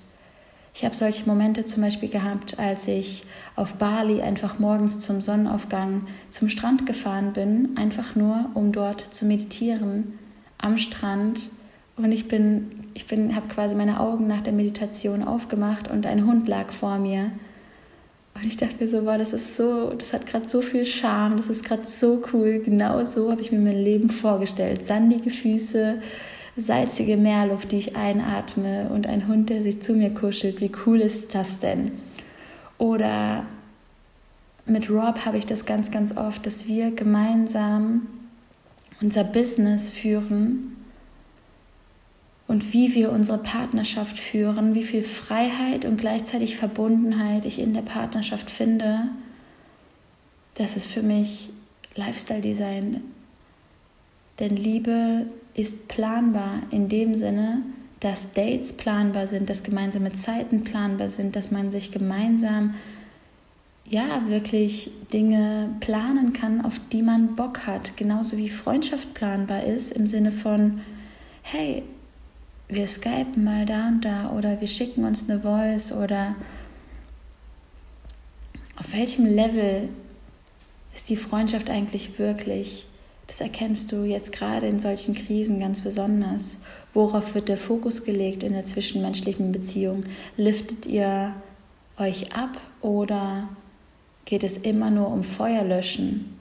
Ich 0.78 0.84
habe 0.84 0.94
solche 0.94 1.26
Momente 1.26 1.64
zum 1.64 1.84
Beispiel 1.84 2.10
gehabt, 2.10 2.60
als 2.60 2.90
ich 2.90 3.24
auf 3.56 3.76
Bali 3.76 4.22
einfach 4.22 4.60
morgens 4.60 5.00
zum 5.00 5.22
Sonnenaufgang 5.22 6.06
zum 6.30 6.50
Strand 6.50 6.86
gefahren 6.86 7.32
bin, 7.32 7.78
einfach 7.78 8.18
nur, 8.18 8.50
um 8.56 8.74
dort 8.74 9.14
zu 9.14 9.26
meditieren 9.26 10.20
am 10.58 10.78
Strand. 10.78 11.50
Und 11.96 12.12
ich 12.12 12.28
bin, 12.28 12.72
ich 12.94 13.08
bin, 13.08 13.38
habe 13.38 13.48
quasi 13.48 13.74
meine 13.74 14.02
Augen 14.02 14.28
nach 14.28 14.42
der 14.42 14.52
Meditation 14.52 15.24
aufgemacht 15.24 15.90
und 15.90 16.06
ein 16.06 16.28
Hund 16.28 16.50
lag 16.50 16.74
vor 16.74 16.98
mir. 16.98 17.32
Und 18.34 18.46
ich 18.46 18.58
dachte 18.58 18.76
mir 18.82 18.90
so, 18.90 19.04
boah, 19.04 19.18
das 19.18 19.32
ist 19.32 19.56
so, 19.56 19.94
das 19.94 20.12
hat 20.12 20.26
gerade 20.26 20.50
so 20.50 20.62
viel 20.62 20.86
Charme, 20.86 21.38
das 21.38 21.48
ist 21.48 21.64
gerade 21.64 21.88
so 21.88 22.22
cool. 22.34 22.62
Genau 22.66 23.06
so 23.06 23.32
habe 23.32 23.40
ich 23.40 23.54
mir 23.54 23.60
mein 23.60 23.82
Leben 23.82 24.10
vorgestellt. 24.10 24.86
Sandige 24.86 25.30
Füße, 25.30 26.00
salzige 26.58 27.18
Meerluft, 27.18 27.72
die 27.72 27.78
ich 27.78 27.96
einatme 27.96 28.90
und 28.90 29.08
ein 29.08 29.28
Hund, 29.28 29.50
der 29.50 29.62
sich 29.62 29.82
zu 29.82 29.94
mir 29.94 30.14
kuschelt. 30.14 30.62
Wie 30.62 30.72
cool 30.86 31.02
ist 31.02 31.36
das 31.36 31.60
denn? 31.60 31.92
Oder 32.78 33.46
mit 34.66 34.90
Rob 34.90 35.26
habe 35.26 35.38
ich 35.38 35.46
das 35.46 35.66
ganz, 35.66 35.92
ganz 35.92 36.16
oft, 36.16 36.46
dass 36.46 36.68
wir 36.68 36.92
gemeinsam 36.92 38.08
unser 39.02 39.24
Business 39.24 39.90
führen 39.90 40.76
und 42.48 42.74
wie 42.74 42.94
wir 42.96 43.12
unsere 43.12 43.38
Partnerschaft 43.38 44.18
führen, 44.18 44.76
wie 44.76 44.84
viel 44.84 45.04
Freiheit 45.04 45.84
und 45.84 45.98
gleichzeitig 45.98 46.56
Verbundenheit 46.56 47.46
ich 47.46 47.60
in 47.60 47.74
der 47.74 47.82
Partnerschaft 47.82 48.50
finde. 48.50 49.10
Das 50.54 50.78
ist 50.78 50.86
für 50.86 51.02
mich 51.04 51.50
Lifestyle 51.96 52.42
Design. 52.42 53.02
Denn 54.40 54.56
Liebe 54.56 55.26
ist 55.56 55.88
planbar 55.88 56.62
in 56.72 56.90
dem 56.90 57.16
Sinne, 57.16 57.62
dass 58.02 58.32
Dates 58.34 58.74
planbar 58.74 59.26
sind, 59.26 59.50
dass 59.50 59.64
gemeinsame 59.64 60.12
Zeiten 60.14 60.64
planbar 60.64 61.10
sind, 61.10 61.36
dass 61.36 61.50
man 61.50 61.72
sich 61.72 61.92
gemeinsam 61.92 62.76
ja 63.86 64.28
wirklich 64.28 64.92
Dinge 65.14 65.70
planen 65.80 66.34
kann, 66.34 66.64
auf 66.64 66.80
die 66.92 67.02
man 67.02 67.36
Bock 67.36 67.66
hat, 67.66 67.98
genauso 67.98 68.38
wie 68.38 68.50
Freundschaft 68.50 69.14
planbar 69.14 69.64
ist 69.64 69.92
im 69.92 70.08
Sinne 70.08 70.32
von 70.32 70.82
hey, 71.42 71.84
wir 72.68 72.88
skypen 72.88 73.44
mal 73.44 73.66
da 73.66 73.88
und 73.88 74.04
da 74.04 74.32
oder 74.32 74.60
wir 74.60 74.68
schicken 74.68 75.06
uns 75.06 75.30
eine 75.30 75.42
Voice 75.42 75.92
oder 75.92 76.36
auf 78.76 78.94
welchem 78.94 79.26
Level 79.26 79.90
ist 80.94 81.10
die 81.10 81.16
Freundschaft 81.16 81.70
eigentlich 81.70 82.18
wirklich? 82.18 82.88
Das 83.28 83.42
erkennst 83.42 83.92
du 83.92 84.04
jetzt 84.04 84.32
gerade 84.32 84.68
in 84.68 84.80
solchen 84.80 85.16
Krisen 85.16 85.60
ganz 85.60 85.82
besonders. 85.82 86.60
Worauf 86.94 87.34
wird 87.36 87.50
der 87.50 87.58
Fokus 87.58 88.04
gelegt 88.04 88.44
in 88.44 88.54
der 88.54 88.64
zwischenmenschlichen 88.64 89.52
Beziehung? 89.52 90.04
Liftet 90.38 90.86
ihr 90.86 91.34
euch 91.98 92.34
ab 92.34 92.60
oder 92.82 93.50
geht 94.26 94.44
es 94.44 94.58
immer 94.58 94.92
nur 94.92 95.10
um 95.10 95.24
Feuerlöschen? 95.24 96.36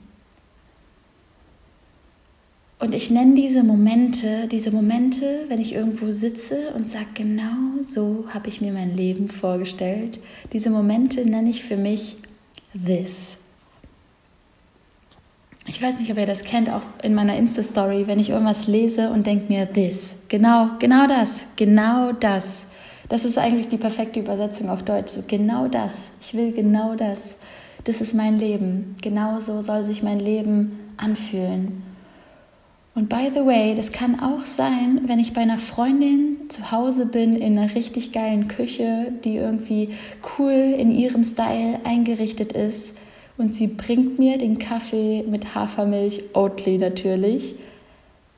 Und 2.77 2.93
ich 2.93 3.09
nenne 3.09 3.35
diese 3.35 3.63
Momente, 3.63 4.47
diese 4.47 4.69
Momente, 4.69 5.45
wenn 5.47 5.61
ich 5.61 5.73
irgendwo 5.73 6.11
sitze 6.11 6.71
und 6.75 6.89
sage, 6.89 7.07
genau 7.13 7.81
so 7.81 8.25
habe 8.33 8.49
ich 8.49 8.59
mir 8.61 8.73
mein 8.73 8.95
Leben 8.95 9.29
vorgestellt. 9.29 10.19
Diese 10.51 10.69
Momente 10.69 11.25
nenne 11.25 11.49
ich 11.49 11.63
für 11.63 11.77
mich 11.77 12.17
This. 12.73 13.37
Ich 15.75 15.81
weiß 15.81 15.99
nicht, 15.99 16.09
ob 16.09 16.17
ihr 16.17 16.25
das 16.25 16.45
kennt, 16.45 16.69
auch 16.69 16.83
in 17.03 17.13
meiner 17.13 17.35
Insta-Story, 17.35 18.07
wenn 18.07 18.17
ich 18.17 18.29
irgendwas 18.29 18.65
lese 18.65 19.09
und 19.09 19.27
denke 19.27 19.51
mir, 19.51 19.69
this, 19.69 20.15
genau, 20.29 20.69
genau 20.79 21.05
das, 21.05 21.47
genau 21.57 22.13
das. 22.13 22.67
Das 23.09 23.25
ist 23.25 23.37
eigentlich 23.37 23.67
die 23.67 23.75
perfekte 23.75 24.21
Übersetzung 24.21 24.69
auf 24.69 24.83
Deutsch. 24.83 25.11
So, 25.11 25.23
genau 25.27 25.67
das. 25.67 26.11
Ich 26.21 26.33
will 26.33 26.53
genau 26.53 26.95
das. 26.95 27.35
Das 27.83 27.99
ist 27.99 28.13
mein 28.13 28.39
Leben. 28.39 28.95
Genau 29.01 29.41
so 29.41 29.59
soll 29.59 29.83
sich 29.83 30.01
mein 30.01 30.21
Leben 30.21 30.79
anfühlen. 30.95 31.83
Und 32.95 33.09
by 33.09 33.29
the 33.35 33.45
way, 33.45 33.75
das 33.75 33.91
kann 33.91 34.21
auch 34.21 34.45
sein, 34.45 35.01
wenn 35.07 35.19
ich 35.19 35.33
bei 35.33 35.41
einer 35.41 35.59
Freundin 35.59 36.37
zu 36.47 36.71
Hause 36.71 37.05
bin 37.05 37.33
in 37.33 37.59
einer 37.59 37.75
richtig 37.75 38.13
geilen 38.13 38.47
Küche, 38.47 39.11
die 39.25 39.35
irgendwie 39.35 39.89
cool 40.39 40.53
in 40.53 40.95
ihrem 40.95 41.25
Style 41.25 41.81
eingerichtet 41.83 42.53
ist 42.53 42.95
und 43.37 43.53
sie 43.53 43.67
bringt 43.67 44.17
mir 44.17 44.37
den 44.37 44.57
Kaffee 44.59 45.23
mit 45.27 45.55
Hafermilch, 45.55 46.23
Oatly 46.33 46.77
natürlich. 46.77 47.55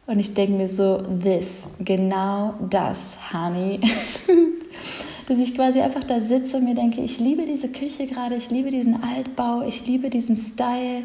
Und 0.07 0.19
ich 0.19 0.33
denke 0.33 0.53
mir 0.53 0.67
so, 0.67 1.03
this, 1.21 1.67
genau 1.79 2.55
das, 2.69 3.17
Honey. 3.31 3.79
Dass 5.27 5.39
ich 5.39 5.53
quasi 5.53 5.81
einfach 5.81 6.05
da 6.05 6.21
sitze 6.21 6.57
und 6.57 6.63
mir 6.63 6.75
denke, 6.75 7.01
ich 7.01 7.19
liebe 7.19 7.45
diese 7.45 7.67
Küche 7.67 8.07
gerade, 8.07 8.35
ich 8.35 8.49
liebe 8.49 8.71
diesen 8.71 9.03
Altbau, 9.03 9.63
ich 9.67 9.85
liebe 9.85 10.09
diesen 10.09 10.37
Style. 10.37 11.03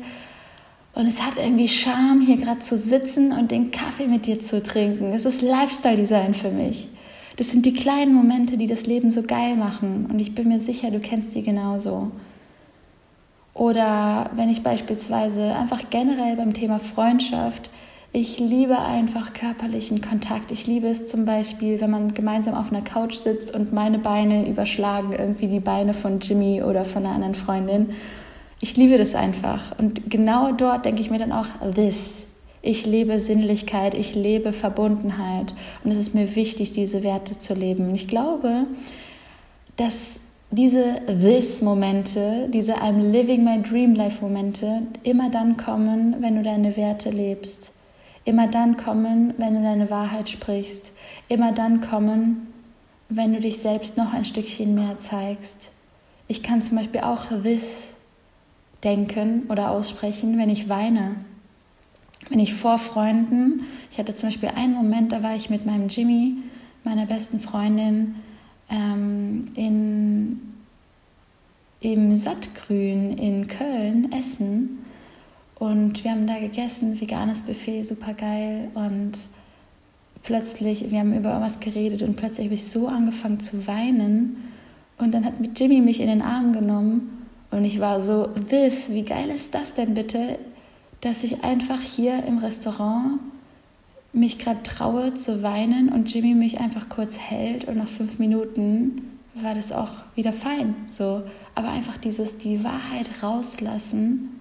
Und 0.94 1.06
es 1.06 1.20
hat 1.20 1.36
irgendwie 1.36 1.68
Charme, 1.68 2.20
hier 2.20 2.36
gerade 2.36 2.60
zu 2.60 2.78
sitzen 2.78 3.32
und 3.32 3.50
den 3.50 3.72
Kaffee 3.72 4.06
mit 4.06 4.26
dir 4.26 4.40
zu 4.40 4.62
trinken. 4.62 5.12
Es 5.12 5.24
ist 5.24 5.42
Lifestyle-Design 5.42 6.34
für 6.34 6.50
mich. 6.50 6.88
Das 7.36 7.50
sind 7.50 7.66
die 7.66 7.72
kleinen 7.72 8.14
Momente, 8.14 8.56
die 8.56 8.66
das 8.68 8.86
Leben 8.86 9.10
so 9.10 9.22
geil 9.22 9.56
machen. 9.56 10.06
Und 10.10 10.20
ich 10.20 10.34
bin 10.34 10.48
mir 10.48 10.60
sicher, 10.60 10.90
du 10.90 11.00
kennst 11.00 11.32
sie 11.32 11.42
genauso. 11.42 12.12
Oder 13.54 14.30
wenn 14.34 14.48
ich 14.48 14.62
beispielsweise 14.62 15.54
einfach 15.54 15.90
generell 15.90 16.36
beim 16.36 16.54
Thema 16.54 16.80
Freundschaft, 16.80 17.70
ich 18.14 18.38
liebe 18.38 18.78
einfach 18.78 19.32
körperlichen 19.32 20.02
Kontakt. 20.02 20.52
Ich 20.52 20.66
liebe 20.66 20.86
es 20.86 21.08
zum 21.08 21.24
Beispiel, 21.24 21.80
wenn 21.80 21.90
man 21.90 22.12
gemeinsam 22.12 22.54
auf 22.54 22.70
einer 22.70 22.82
Couch 22.82 23.14
sitzt 23.14 23.54
und 23.54 23.72
meine 23.72 23.98
Beine 23.98 24.46
überschlagen 24.48 25.12
irgendwie 25.12 25.48
die 25.48 25.60
Beine 25.60 25.94
von 25.94 26.20
Jimmy 26.20 26.62
oder 26.62 26.84
von 26.84 27.06
einer 27.06 27.14
anderen 27.14 27.34
Freundin. 27.34 27.94
Ich 28.60 28.76
liebe 28.76 28.98
das 28.98 29.14
einfach. 29.14 29.78
Und 29.78 30.10
genau 30.10 30.52
dort 30.52 30.84
denke 30.84 31.00
ich 31.00 31.10
mir 31.10 31.18
dann 31.18 31.32
auch, 31.32 31.46
this. 31.74 32.28
Ich 32.60 32.86
lebe 32.86 33.18
Sinnlichkeit, 33.18 33.94
ich 33.94 34.14
lebe 34.14 34.52
Verbundenheit. 34.52 35.54
Und 35.82 35.90
es 35.90 35.98
ist 35.98 36.14
mir 36.14 36.36
wichtig, 36.36 36.70
diese 36.70 37.02
Werte 37.02 37.38
zu 37.38 37.54
leben. 37.54 37.88
Und 37.88 37.94
ich 37.94 38.08
glaube, 38.08 38.66
dass 39.76 40.20
diese 40.52 41.00
This-Momente, 41.06 42.48
diese 42.52 42.74
I'm 42.74 43.10
living 43.10 43.42
my 43.42 43.60
dream 43.60 43.94
life-Momente 43.94 44.82
immer 45.02 45.30
dann 45.30 45.56
kommen, 45.56 46.16
wenn 46.20 46.36
du 46.36 46.42
deine 46.42 46.76
Werte 46.76 47.08
lebst. 47.08 47.72
Immer 48.26 48.48
dann 48.48 48.76
kommen, 48.76 49.32
wenn 49.38 49.54
du 49.54 49.62
deine 49.62 49.88
Wahrheit 49.88 50.28
sprichst. 50.28 50.92
Immer 51.28 51.52
dann 51.52 51.80
kommen, 51.80 52.48
wenn 53.08 53.32
du 53.32 53.40
dich 53.40 53.58
selbst 53.58 53.96
noch 53.96 54.12
ein 54.12 54.26
Stückchen 54.26 54.74
mehr 54.74 54.98
zeigst. 54.98 55.72
Ich 56.28 56.42
kann 56.42 56.60
zum 56.60 56.76
Beispiel 56.76 57.00
auch 57.00 57.28
This 57.42 57.94
denken 58.84 59.44
oder 59.48 59.70
aussprechen, 59.70 60.38
wenn 60.38 60.50
ich 60.50 60.68
weine. 60.68 61.16
Wenn 62.28 62.40
ich 62.40 62.52
vor 62.52 62.76
Freunden, 62.76 63.62
ich 63.90 63.98
hatte 63.98 64.14
zum 64.14 64.28
Beispiel 64.28 64.50
einen 64.50 64.74
Moment, 64.74 65.12
da 65.12 65.22
war 65.22 65.34
ich 65.34 65.48
mit 65.48 65.64
meinem 65.64 65.88
Jimmy, 65.88 66.36
meiner 66.84 67.06
besten 67.06 67.40
Freundin, 67.40 68.16
ähm, 68.72 69.50
in, 69.54 70.40
im 71.80 72.16
Sattgrün 72.16 73.12
in 73.18 73.46
Köln 73.46 74.10
essen. 74.12 74.84
Und 75.56 76.02
wir 76.02 76.10
haben 76.10 76.26
da 76.26 76.38
gegessen, 76.40 77.00
veganes 77.00 77.42
Buffet, 77.42 77.84
super 77.84 78.14
geil. 78.14 78.70
Und 78.74 79.12
plötzlich, 80.22 80.90
wir 80.90 80.98
haben 80.98 81.16
über 81.16 81.40
was 81.40 81.60
geredet 81.60 82.02
und 82.02 82.16
plötzlich 82.16 82.46
habe 82.46 82.54
ich 82.54 82.64
so 82.64 82.88
angefangen 82.88 83.40
zu 83.40 83.66
weinen. 83.66 84.36
Und 84.98 85.12
dann 85.12 85.24
hat 85.24 85.34
Jimmy 85.56 85.80
mich 85.80 86.00
in 86.00 86.08
den 86.08 86.22
Arm 86.22 86.52
genommen 86.52 87.26
und 87.50 87.64
ich 87.64 87.80
war 87.80 88.00
so, 88.00 88.28
this, 88.48 88.88
wie 88.88 89.02
geil 89.02 89.28
ist 89.28 89.54
das 89.54 89.74
denn 89.74 89.94
bitte, 89.94 90.38
dass 91.02 91.22
ich 91.22 91.44
einfach 91.44 91.80
hier 91.80 92.24
im 92.24 92.38
Restaurant 92.38 93.20
mich 94.12 94.38
gerade 94.38 94.62
traue 94.62 95.14
zu 95.14 95.42
weinen 95.42 95.88
und 95.88 96.12
Jimmy 96.12 96.34
mich 96.34 96.60
einfach 96.60 96.88
kurz 96.88 97.18
hält 97.18 97.64
und 97.64 97.78
nach 97.78 97.88
fünf 97.88 98.18
Minuten 98.18 99.18
war 99.34 99.54
das 99.54 99.72
auch 99.72 99.88
wieder 100.14 100.32
fein. 100.32 100.74
So. 100.86 101.22
Aber 101.54 101.70
einfach 101.70 101.96
dieses, 101.96 102.36
die 102.36 102.62
Wahrheit 102.62 103.22
rauslassen 103.22 104.40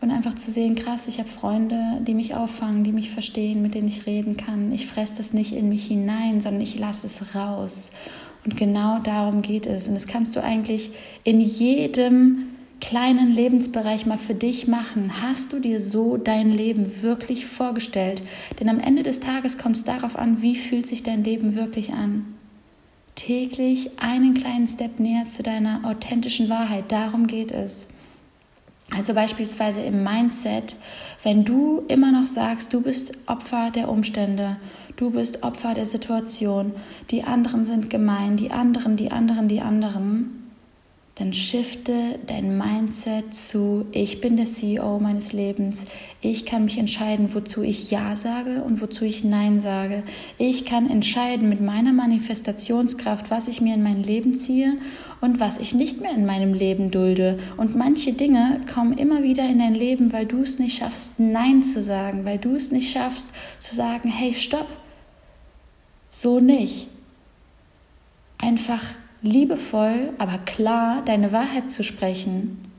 und 0.00 0.10
einfach 0.10 0.34
zu 0.34 0.50
sehen, 0.50 0.74
krass, 0.74 1.06
ich 1.06 1.18
habe 1.18 1.28
Freunde, 1.28 2.00
die 2.06 2.14
mich 2.14 2.34
auffangen, 2.34 2.84
die 2.84 2.92
mich 2.92 3.10
verstehen, 3.10 3.62
mit 3.62 3.74
denen 3.74 3.88
ich 3.88 4.06
reden 4.06 4.36
kann. 4.36 4.72
Ich 4.72 4.86
fresse 4.86 5.14
das 5.16 5.32
nicht 5.32 5.52
in 5.52 5.68
mich 5.68 5.86
hinein, 5.86 6.40
sondern 6.40 6.62
ich 6.62 6.78
lasse 6.78 7.06
es 7.06 7.34
raus. 7.34 7.92
Und 8.44 8.56
genau 8.56 8.98
darum 8.98 9.42
geht 9.42 9.66
es. 9.66 9.88
Und 9.88 9.94
das 9.94 10.06
kannst 10.06 10.34
du 10.34 10.42
eigentlich 10.42 10.90
in 11.22 11.40
jedem 11.40 12.48
kleinen 12.82 13.32
Lebensbereich 13.32 14.06
mal 14.06 14.18
für 14.18 14.34
dich 14.34 14.66
machen? 14.66 15.22
Hast 15.22 15.52
du 15.52 15.60
dir 15.60 15.80
so 15.80 16.16
dein 16.16 16.50
Leben 16.50 17.00
wirklich 17.00 17.46
vorgestellt? 17.46 18.22
Denn 18.58 18.68
am 18.68 18.80
Ende 18.80 19.04
des 19.04 19.20
Tages 19.20 19.56
kommt 19.56 19.76
es 19.76 19.84
darauf 19.84 20.16
an, 20.16 20.42
wie 20.42 20.56
fühlt 20.56 20.88
sich 20.88 21.04
dein 21.04 21.22
Leben 21.22 21.54
wirklich 21.54 21.92
an. 21.92 22.34
Täglich 23.14 23.90
einen 24.00 24.34
kleinen 24.34 24.66
Step 24.66 24.98
näher 24.98 25.26
zu 25.26 25.44
deiner 25.44 25.82
authentischen 25.84 26.48
Wahrheit, 26.48 26.90
darum 26.90 27.28
geht 27.28 27.52
es. 27.52 27.86
Also 28.90 29.14
beispielsweise 29.14 29.80
im 29.82 30.02
Mindset, 30.02 30.74
wenn 31.22 31.44
du 31.44 31.84
immer 31.86 32.10
noch 32.10 32.26
sagst, 32.26 32.74
du 32.74 32.80
bist 32.80 33.12
Opfer 33.26 33.70
der 33.70 33.88
Umstände, 33.88 34.56
du 34.96 35.10
bist 35.10 35.44
Opfer 35.44 35.74
der 35.74 35.86
Situation, 35.86 36.72
die 37.12 37.22
anderen 37.22 37.64
sind 37.64 37.90
gemein, 37.90 38.36
die 38.36 38.50
anderen, 38.50 38.96
die 38.96 39.12
anderen, 39.12 39.46
die 39.46 39.60
anderen, 39.60 40.41
dann 41.22 41.32
shifte 41.32 42.18
dein 42.26 42.58
Mindset 42.58 43.32
zu, 43.32 43.86
ich 43.92 44.20
bin 44.20 44.36
der 44.36 44.46
CEO 44.46 44.98
meines 44.98 45.32
Lebens, 45.32 45.84
ich 46.20 46.46
kann 46.46 46.64
mich 46.64 46.78
entscheiden, 46.78 47.32
wozu 47.32 47.62
ich 47.62 47.92
Ja 47.92 48.16
sage 48.16 48.64
und 48.64 48.80
wozu 48.80 49.04
ich 49.04 49.22
Nein 49.22 49.60
sage. 49.60 50.02
Ich 50.36 50.64
kann 50.64 50.90
entscheiden 50.90 51.48
mit 51.48 51.60
meiner 51.60 51.92
Manifestationskraft, 51.92 53.30
was 53.30 53.46
ich 53.46 53.60
mir 53.60 53.74
in 53.74 53.84
mein 53.84 54.02
Leben 54.02 54.34
ziehe 54.34 54.78
und 55.20 55.38
was 55.38 55.58
ich 55.58 55.76
nicht 55.76 56.00
mehr 56.00 56.10
in 56.10 56.26
meinem 56.26 56.54
Leben 56.54 56.90
dulde. 56.90 57.38
Und 57.56 57.76
manche 57.76 58.14
Dinge 58.14 58.60
kommen 58.74 58.98
immer 58.98 59.22
wieder 59.22 59.48
in 59.48 59.60
dein 59.60 59.76
Leben, 59.76 60.12
weil 60.12 60.26
du 60.26 60.42
es 60.42 60.58
nicht 60.58 60.76
schaffst, 60.76 61.20
Nein 61.20 61.62
zu 61.62 61.84
sagen, 61.84 62.24
weil 62.24 62.38
du 62.38 62.56
es 62.56 62.72
nicht 62.72 62.90
schaffst 62.90 63.28
zu 63.60 63.76
sagen, 63.76 64.08
hey, 64.08 64.34
stopp, 64.34 64.66
so 66.10 66.40
nicht. 66.40 66.88
Einfach 68.38 68.82
liebevoll, 69.22 70.10
aber 70.18 70.38
klar 70.38 71.02
deine 71.04 71.32
Wahrheit 71.32 71.70
zu 71.70 71.84
sprechen 71.84 72.72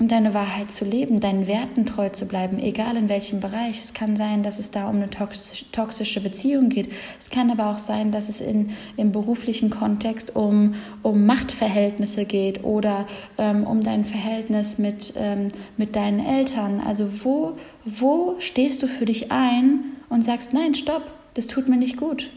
und 0.00 0.12
deine 0.12 0.32
Wahrheit 0.32 0.70
zu 0.70 0.84
leben, 0.84 1.18
deinen 1.18 1.48
Werten 1.48 1.84
treu 1.84 2.08
zu 2.10 2.26
bleiben, 2.26 2.60
egal 2.60 2.96
in 2.96 3.08
welchem 3.08 3.40
Bereich. 3.40 3.78
Es 3.78 3.94
kann 3.94 4.16
sein, 4.16 4.44
dass 4.44 4.60
es 4.60 4.70
da 4.70 4.88
um 4.88 4.96
eine 4.96 5.10
toxische 5.10 6.20
Beziehung 6.20 6.68
geht. 6.68 6.88
Es 7.18 7.30
kann 7.30 7.50
aber 7.50 7.70
auch 7.70 7.78
sein, 7.78 8.12
dass 8.12 8.28
es 8.28 8.40
in, 8.40 8.70
im 8.96 9.10
beruflichen 9.10 9.70
Kontext 9.70 10.36
um, 10.36 10.74
um 11.02 11.26
Machtverhältnisse 11.26 12.26
geht 12.26 12.62
oder 12.62 13.06
ähm, 13.38 13.64
um 13.64 13.82
dein 13.82 14.04
Verhältnis 14.04 14.78
mit, 14.78 15.14
ähm, 15.16 15.48
mit 15.76 15.96
deinen 15.96 16.24
Eltern. 16.24 16.80
Also 16.80 17.24
wo, 17.24 17.56
wo 17.84 18.36
stehst 18.38 18.84
du 18.84 18.86
für 18.86 19.04
dich 19.04 19.32
ein 19.32 19.80
und 20.08 20.24
sagst, 20.24 20.52
nein, 20.52 20.74
stopp, 20.74 21.10
das 21.34 21.48
tut 21.48 21.68
mir 21.68 21.76
nicht 21.76 21.96
gut. 21.96 22.30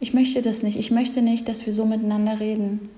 Ich 0.00 0.14
möchte 0.14 0.42
das 0.42 0.62
nicht. 0.62 0.78
Ich 0.78 0.90
möchte 0.90 1.22
nicht, 1.22 1.48
dass 1.48 1.66
wir 1.66 1.72
so 1.72 1.84
miteinander 1.84 2.40
reden. 2.40 2.88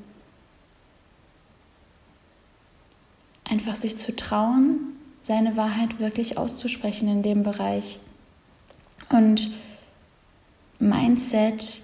Einfach 3.49 3.75
sich 3.75 3.97
zu 3.97 4.15
trauen, 4.15 4.79
seine 5.23 5.57
Wahrheit 5.57 5.99
wirklich 5.99 6.39
auszusprechen 6.39 7.09
in 7.09 7.23
dem 7.23 7.43
Bereich. 7.43 7.99
Und 9.09 9.51
Mindset, 10.79 11.83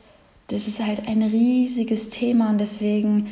das 0.49 0.69
ist 0.69 0.85
halt 0.85 1.09
ein 1.09 1.23
riesiges 1.23 2.09
Thema 2.09 2.51
und 2.51 2.59
deswegen 2.59 3.29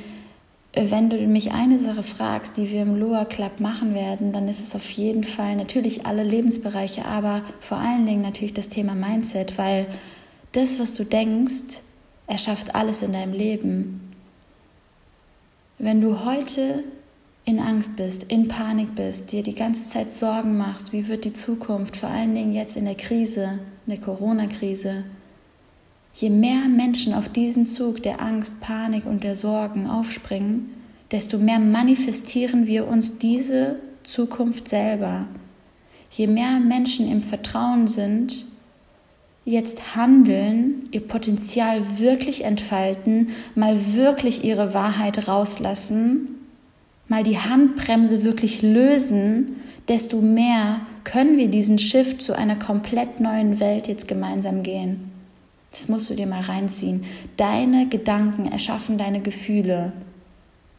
wenn 0.75 1.09
du 1.09 1.17
mich 1.19 1.53
eine 1.53 1.79
Sache 1.79 2.03
fragst, 2.03 2.57
die 2.57 2.71
wir 2.73 2.83
im 2.83 2.97
Loa 2.97 3.25
Club 3.25 3.61
machen 3.61 3.95
werden, 3.95 4.33
dann 4.33 4.49
ist 4.49 4.61
es 4.61 4.75
auf 4.75 4.91
jeden 4.91 5.23
Fall 5.23 5.55
natürlich 5.55 6.05
alle 6.05 6.25
Lebensbereiche, 6.25 7.05
aber 7.05 7.43
vor 7.61 7.79
allen 7.79 8.07
Dingen 8.07 8.23
natürlich 8.23 8.55
das 8.55 8.69
Thema 8.69 8.95
Mindset, 8.95 9.57
weil 9.57 9.87
das, 10.57 10.79
was 10.79 10.95
du 10.95 11.05
denkst, 11.05 11.83
erschafft 12.27 12.75
alles 12.75 13.03
in 13.03 13.13
deinem 13.13 13.33
Leben. 13.33 14.11
Wenn 15.79 16.01
du 16.01 16.25
heute 16.25 16.85
in 17.45 17.59
Angst 17.59 17.97
bist, 17.97 18.25
in 18.25 18.49
Panik 18.49 18.95
bist, 18.95 19.33
dir 19.33 19.43
die 19.43 19.55
ganze 19.55 19.87
Zeit 19.89 20.13
Sorgen 20.13 20.57
machst, 20.57 20.93
wie 20.93 21.09
wird 21.09 21.25
die 21.25 21.33
Zukunft, 21.33 21.97
vor 21.97 22.09
allen 22.09 22.35
Dingen 22.35 22.55
jetzt 22.55 22.77
in 22.77 22.87
der 22.87 22.95
Krise, 22.95 23.59
in 23.87 23.93
der 23.93 24.01
Corona-Krise, 24.01 25.05
Je 26.17 26.31
mehr 26.31 26.69
Menschen 26.69 27.13
auf 27.13 27.29
diesen 27.29 27.67
Zug 27.67 28.03
der 28.05 28.21
Angst, 28.23 28.61
Panik 28.61 29.05
und 29.05 29.25
der 29.25 29.35
Sorgen 29.35 29.89
aufspringen, 29.89 30.71
desto 31.11 31.39
mehr 31.39 31.59
manifestieren 31.59 32.69
wir 32.69 32.87
uns 32.87 33.19
diese 33.19 33.81
Zukunft 34.05 34.69
selber. 34.69 35.27
Je 36.13 36.29
mehr 36.29 36.61
Menschen 36.61 37.11
im 37.11 37.21
Vertrauen 37.21 37.89
sind, 37.89 38.47
jetzt 39.45 39.97
handeln, 39.97 40.89
ihr 40.91 41.07
Potenzial 41.07 41.99
wirklich 41.99 42.45
entfalten, 42.45 43.29
mal 43.55 43.95
wirklich 43.95 44.45
ihre 44.45 44.73
Wahrheit 44.73 45.29
rauslassen, 45.29 46.31
mal 47.09 47.23
die 47.23 47.39
Handbremse 47.39 48.25
wirklich 48.25 48.63
lösen, 48.63 49.57
desto 49.89 50.21
mehr 50.21 50.81
können 51.05 51.37
wir 51.37 51.49
diesen 51.49 51.79
Shift 51.79 52.23
zu 52.23 52.37
einer 52.37 52.57
komplett 52.57 53.21
neuen 53.21 53.61
Welt 53.61 53.87
jetzt 53.87 54.09
gemeinsam 54.09 54.63
gehen. 54.63 55.11
Das 55.71 55.89
musst 55.89 56.09
du 56.09 56.15
dir 56.15 56.27
mal 56.27 56.41
reinziehen. 56.41 57.05
Deine 57.37 57.89
Gedanken 57.89 58.51
erschaffen 58.51 58.97
deine 58.97 59.21
Gefühle. 59.21 59.93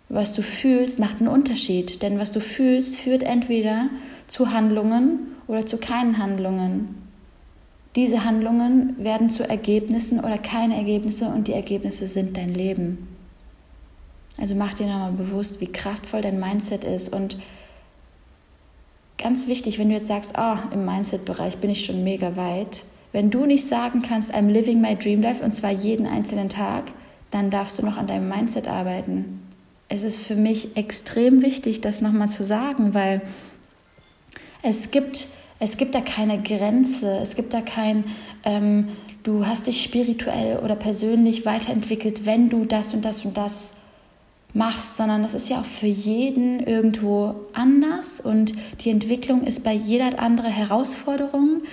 Was 0.09 0.33
du 0.33 0.41
fühlst, 0.41 0.99
macht 0.99 1.19
einen 1.19 1.27
Unterschied, 1.27 2.01
denn 2.01 2.17
was 2.17 2.31
du 2.31 2.39
fühlst, 2.39 2.95
führt 2.95 3.21
entweder 3.21 3.89
zu 4.27 4.51
Handlungen 4.51 5.19
oder 5.47 5.65
zu 5.65 5.77
keinen 5.77 6.17
Handlungen. 6.17 7.04
Diese 7.95 8.25
Handlungen 8.25 8.95
werden 8.97 9.29
zu 9.29 9.47
Ergebnissen 9.47 10.19
oder 10.19 10.37
keine 10.37 10.75
Ergebnisse 10.75 11.27
und 11.27 11.47
die 11.47 11.53
Ergebnisse 11.53 12.07
sind 12.07 12.35
dein 12.35 12.53
Leben. 12.53 13.07
Also 14.37 14.53
mach 14.53 14.73
dir 14.73 14.87
nochmal 14.87 15.13
bewusst, 15.13 15.61
wie 15.61 15.71
kraftvoll 15.71 16.21
dein 16.21 16.39
Mindset 16.39 16.83
ist 16.83 17.13
und 17.13 17.37
ganz 19.17 19.47
wichtig, 19.47 19.79
wenn 19.79 19.87
du 19.87 19.95
jetzt 19.95 20.07
sagst, 20.07 20.33
oh, 20.37 20.57
im 20.73 20.85
Mindset-Bereich 20.85 21.57
bin 21.57 21.69
ich 21.69 21.85
schon 21.85 22.03
mega 22.03 22.35
weit, 22.35 22.83
wenn 23.13 23.31
du 23.31 23.45
nicht 23.45 23.65
sagen 23.65 24.01
kannst, 24.01 24.35
I'm 24.35 24.49
living 24.49 24.81
my 24.81 24.93
dream 24.93 25.21
life 25.21 25.41
und 25.41 25.55
zwar 25.55 25.71
jeden 25.71 26.05
einzelnen 26.05 26.49
Tag, 26.49 26.91
dann 27.31 27.49
darfst 27.49 27.79
du 27.79 27.85
noch 27.85 27.95
an 27.95 28.07
deinem 28.07 28.27
Mindset 28.27 28.67
arbeiten. 28.67 29.41
Es 29.87 30.03
ist 30.03 30.17
für 30.17 30.35
mich 30.35 30.75
extrem 30.75 31.41
wichtig, 31.41 31.79
das 31.79 32.01
nochmal 32.01 32.29
zu 32.29 32.43
sagen, 32.43 32.93
weil 32.93 33.21
es 34.63 34.91
gibt, 34.91 35.27
es 35.59 35.77
gibt 35.77 35.95
da 35.95 36.01
keine 36.01 36.41
Grenze, 36.41 37.17
es 37.19 37.35
gibt 37.35 37.53
da 37.53 37.61
kein, 37.61 38.05
ähm, 38.43 38.89
du 39.23 39.45
hast 39.45 39.67
dich 39.67 39.81
spirituell 39.81 40.59
oder 40.59 40.75
persönlich 40.75 41.45
weiterentwickelt, 41.45 42.25
wenn 42.25 42.49
du 42.49 42.65
das 42.65 42.93
und 42.93 43.05
das 43.05 43.25
und 43.25 43.37
das 43.37 43.75
machst, 44.53 44.97
sondern 44.97 45.21
das 45.21 45.33
ist 45.33 45.49
ja 45.49 45.59
auch 45.59 45.65
für 45.65 45.87
jeden 45.87 46.61
irgendwo 46.61 47.35
anders 47.53 48.21
und 48.21 48.53
die 48.81 48.89
Entwicklung 48.89 49.43
ist 49.43 49.63
bei 49.63 49.73
jeder 49.73 50.19
andere 50.19 50.47
Herausforderung. 50.47 51.63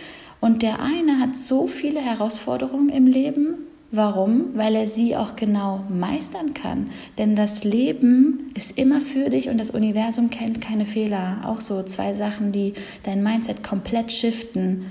Und 0.41 0.63
der 0.63 0.81
eine 0.81 1.21
hat 1.21 1.37
so 1.37 1.69
viele 1.69 2.01
Herausforderungen 2.01 2.89
im 2.89 3.07
Leben. 3.07 3.59
Warum? 3.95 4.57
Weil 4.57 4.75
er 4.75 4.89
sie 4.89 5.17
auch 5.17 5.37
genau 5.37 5.85
meistern 5.91 6.55
kann. 6.55 6.89
Denn 7.19 7.37
das 7.37 7.63
Leben 7.63 8.51
ist 8.55 8.79
immer 8.79 9.03
für 9.03 9.29
dich 9.29 9.51
und 9.51 9.59
das 9.59 9.71
Universum 9.71 10.31
kennt 10.31 10.63
keine 10.63 10.87
Fehler. 10.87 11.43
Auch 11.45 11.61
so 11.61 11.83
zwei 11.83 12.15
Sachen, 12.15 12.53
die 12.53 12.73
dein 13.03 13.23
Mindset 13.23 13.63
komplett 13.63 14.11
shiften. 14.11 14.87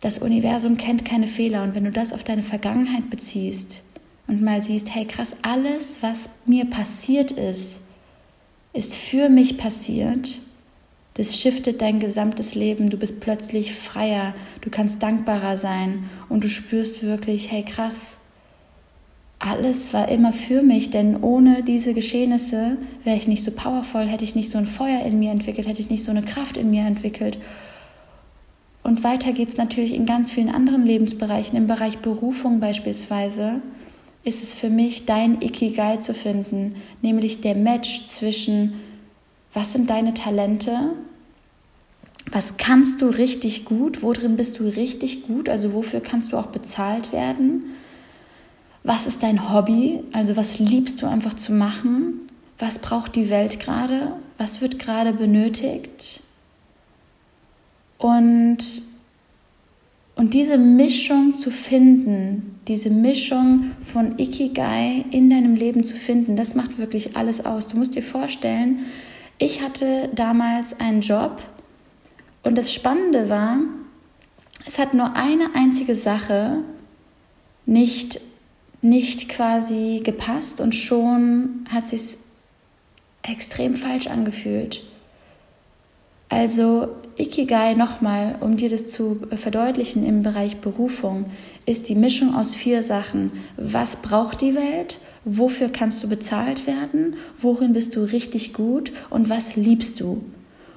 Das 0.00 0.20
Universum 0.20 0.76
kennt 0.76 1.04
keine 1.04 1.26
Fehler 1.26 1.64
und 1.64 1.74
wenn 1.74 1.84
du 1.84 1.90
das 1.90 2.12
auf 2.12 2.22
deine 2.22 2.44
Vergangenheit 2.44 3.10
beziehst 3.10 3.82
und 4.28 4.40
mal 4.40 4.62
siehst, 4.62 4.94
hey 4.94 5.04
krass, 5.04 5.36
alles, 5.42 6.04
was 6.04 6.30
mir 6.46 6.66
passiert 6.66 7.32
ist, 7.32 7.80
ist 8.72 8.94
für 8.94 9.28
mich 9.28 9.58
passiert 9.58 10.38
das 11.14 11.38
shiftet 11.38 11.82
dein 11.82 12.00
gesamtes 12.00 12.54
Leben. 12.54 12.90
Du 12.90 12.96
bist 12.96 13.20
plötzlich 13.20 13.74
freier, 13.74 14.34
du 14.60 14.70
kannst 14.70 15.02
dankbarer 15.02 15.56
sein 15.56 16.08
und 16.28 16.44
du 16.44 16.48
spürst 16.48 17.02
wirklich, 17.02 17.50
hey 17.50 17.64
krass, 17.64 18.18
alles 19.38 19.94
war 19.94 20.08
immer 20.08 20.34
für 20.34 20.62
mich, 20.62 20.90
denn 20.90 21.22
ohne 21.22 21.62
diese 21.62 21.94
Geschehnisse 21.94 22.76
wäre 23.04 23.16
ich 23.16 23.26
nicht 23.26 23.42
so 23.42 23.50
powerful, 23.50 24.06
hätte 24.06 24.24
ich 24.24 24.34
nicht 24.34 24.50
so 24.50 24.58
ein 24.58 24.66
Feuer 24.66 25.02
in 25.02 25.18
mir 25.18 25.32
entwickelt, 25.32 25.66
hätte 25.66 25.80
ich 25.80 25.88
nicht 25.88 26.04
so 26.04 26.10
eine 26.10 26.22
Kraft 26.22 26.58
in 26.58 26.70
mir 26.70 26.82
entwickelt. 26.82 27.38
Und 28.82 29.02
weiter 29.02 29.32
geht 29.32 29.48
es 29.48 29.56
natürlich 29.56 29.94
in 29.94 30.04
ganz 30.04 30.30
vielen 30.30 30.50
anderen 30.50 30.84
Lebensbereichen. 30.84 31.56
Im 31.56 31.66
Bereich 31.66 31.98
Berufung 31.98 32.60
beispielsweise 32.60 33.62
ist 34.24 34.42
es 34.42 34.52
für 34.52 34.68
mich, 34.68 35.06
dein 35.06 35.40
Ikigai 35.40 35.98
zu 35.98 36.12
finden, 36.12 36.74
nämlich 37.00 37.40
der 37.40 37.54
Match 37.54 38.06
zwischen 38.06 38.74
was 39.52 39.72
sind 39.72 39.90
deine 39.90 40.14
Talente? 40.14 40.92
Was 42.30 42.56
kannst 42.56 43.02
du 43.02 43.06
richtig 43.06 43.64
gut? 43.64 44.02
Worin 44.02 44.36
bist 44.36 44.60
du 44.60 44.64
richtig 44.64 45.26
gut? 45.26 45.48
Also 45.48 45.72
wofür 45.72 46.00
kannst 46.00 46.32
du 46.32 46.36
auch 46.36 46.46
bezahlt 46.46 47.12
werden? 47.12 47.74
Was 48.84 49.06
ist 49.06 49.22
dein 49.22 49.52
Hobby? 49.52 50.04
Also 50.12 50.36
was 50.36 50.58
liebst 50.58 51.02
du 51.02 51.06
einfach 51.06 51.34
zu 51.34 51.52
machen? 51.52 52.28
Was 52.58 52.78
braucht 52.78 53.16
die 53.16 53.30
Welt 53.30 53.58
gerade? 53.58 54.12
Was 54.38 54.60
wird 54.60 54.78
gerade 54.78 55.12
benötigt? 55.12 56.20
Und, 57.98 58.58
und 60.14 60.34
diese 60.34 60.56
Mischung 60.56 61.34
zu 61.34 61.50
finden, 61.50 62.58
diese 62.68 62.90
Mischung 62.90 63.72
von 63.82 64.18
Ikigai 64.18 65.04
in 65.10 65.28
deinem 65.28 65.56
Leben 65.56 65.84
zu 65.84 65.96
finden, 65.96 66.36
das 66.36 66.54
macht 66.54 66.78
wirklich 66.78 67.16
alles 67.16 67.44
aus. 67.44 67.68
Du 67.68 67.76
musst 67.76 67.94
dir 67.96 68.02
vorstellen, 68.02 68.80
ich 69.40 69.62
hatte 69.62 70.10
damals 70.14 70.78
einen 70.78 71.00
Job 71.00 71.42
und 72.44 72.56
das 72.56 72.72
Spannende 72.72 73.28
war, 73.28 73.56
es 74.66 74.78
hat 74.78 74.92
nur 74.94 75.16
eine 75.16 75.54
einzige 75.54 75.94
Sache 75.94 76.58
nicht, 77.64 78.20
nicht 78.82 79.30
quasi 79.30 80.02
gepasst 80.04 80.60
und 80.60 80.74
schon 80.74 81.64
hat 81.70 81.88
sich 81.88 82.18
extrem 83.22 83.74
falsch 83.74 84.08
angefühlt. 84.08 84.84
Also 86.28 86.88
Ikigai 87.16 87.74
nochmal, 87.74 88.36
um 88.40 88.58
dir 88.58 88.68
das 88.68 88.88
zu 88.88 89.26
verdeutlichen 89.34 90.04
im 90.06 90.22
Bereich 90.22 90.58
Berufung, 90.58 91.30
ist 91.64 91.88
die 91.88 91.94
Mischung 91.94 92.34
aus 92.34 92.54
vier 92.54 92.82
Sachen. 92.82 93.32
Was 93.56 93.96
braucht 93.96 94.42
die 94.42 94.54
Welt? 94.54 94.98
Wofür 95.24 95.68
kannst 95.68 96.02
du 96.02 96.08
bezahlt 96.08 96.66
werden? 96.66 97.16
Worin 97.38 97.72
bist 97.72 97.94
du 97.94 98.02
richtig 98.02 98.52
gut? 98.52 98.92
Und 99.10 99.28
was 99.28 99.56
liebst 99.56 100.00
du? 100.00 100.22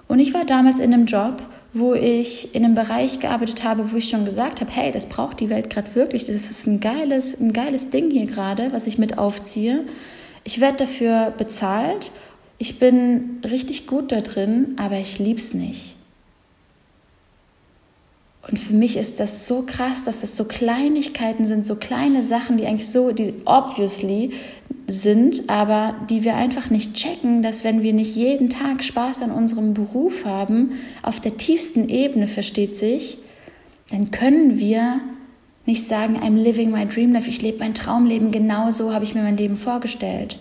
Und 0.08 0.20
ich 0.20 0.34
war 0.34 0.46
damals 0.46 0.80
in 0.80 0.94
einem 0.94 1.06
Job, 1.06 1.42
wo 1.74 1.94
ich 1.94 2.54
in 2.54 2.64
einem 2.64 2.76
Bereich 2.76 3.20
gearbeitet 3.20 3.64
habe, 3.64 3.92
wo 3.92 3.98
ich 3.98 4.10
schon 4.10 4.26
gesagt 4.26 4.62
habe, 4.62 4.72
hey, 4.72 4.92
das 4.92 5.08
braucht 5.08 5.40
die 5.40 5.50
Welt 5.50 5.70
gerade 5.70 5.96
wirklich. 5.96 6.26
Das 6.26 6.36
ist 6.36 6.68
ein 6.68 6.80
geiles, 6.80 7.40
ein 7.40 7.54
geiles 7.54 7.90
Ding 7.90 8.12
hier 8.12 8.26
gerade, 8.26 8.72
was 8.74 8.86
ich 8.86 8.98
mit 8.98 9.18
aufziehe. 9.18 9.86
Ich 10.44 10.60
werde 10.60 10.78
dafür 10.78 11.34
bezahlt. 11.38 12.12
Ich 12.58 12.80
bin 12.80 13.40
richtig 13.50 13.88
gut 13.88 14.12
da 14.12 14.22
drin, 14.22 14.76
aber 14.78 15.00
ich 15.00 15.20
lieb's 15.20 15.54
nicht. 15.54 15.93
Und 18.50 18.60
für 18.60 18.74
mich 18.74 18.98
ist 18.98 19.22
das 19.22 19.48
so 19.48 19.64
krass, 19.66 20.04
dass 20.04 20.20
das 20.20 20.36
so 20.36 20.44
Kleinigkeiten 20.44 21.46
sind, 21.46 21.66
so 21.66 21.76
kleine 21.76 22.24
Sachen, 22.24 22.58
die 22.58 22.66
eigentlich 22.66 22.90
so, 22.90 23.12
die 23.12 23.34
obviously 23.46 24.32
sind, 24.86 25.50
aber 25.50 25.96
die 26.10 26.26
wir 26.26 26.36
einfach 26.36 26.70
nicht 26.70 26.94
checken, 26.94 27.42
dass 27.42 27.64
wenn 27.64 27.84
wir 27.84 27.94
nicht 27.94 28.16
jeden 28.16 28.50
Tag 28.50 28.84
Spaß 28.84 29.22
an 29.22 29.32
unserem 29.32 29.74
Beruf 29.74 30.26
haben, 30.26 30.74
auf 31.04 31.22
der 31.22 31.38
tiefsten 31.38 31.88
Ebene 31.88 32.28
versteht 32.28 32.76
sich, 32.76 33.18
dann 33.90 34.12
können 34.12 34.60
wir 34.60 35.00
nicht 35.66 35.88
sagen, 35.88 36.18
I'm 36.18 36.36
living 36.36 36.70
my 36.70 36.86
dream 36.86 37.14
life, 37.14 37.30
ich 37.30 37.42
lebe 37.42 37.60
mein 37.60 37.74
Traumleben, 37.74 38.32
genau 38.32 38.72
so 38.72 38.94
habe 38.94 39.06
ich 39.06 39.16
mir 39.16 39.24
mein 39.24 39.38
Leben 39.38 39.56
vorgestellt. 39.56 40.38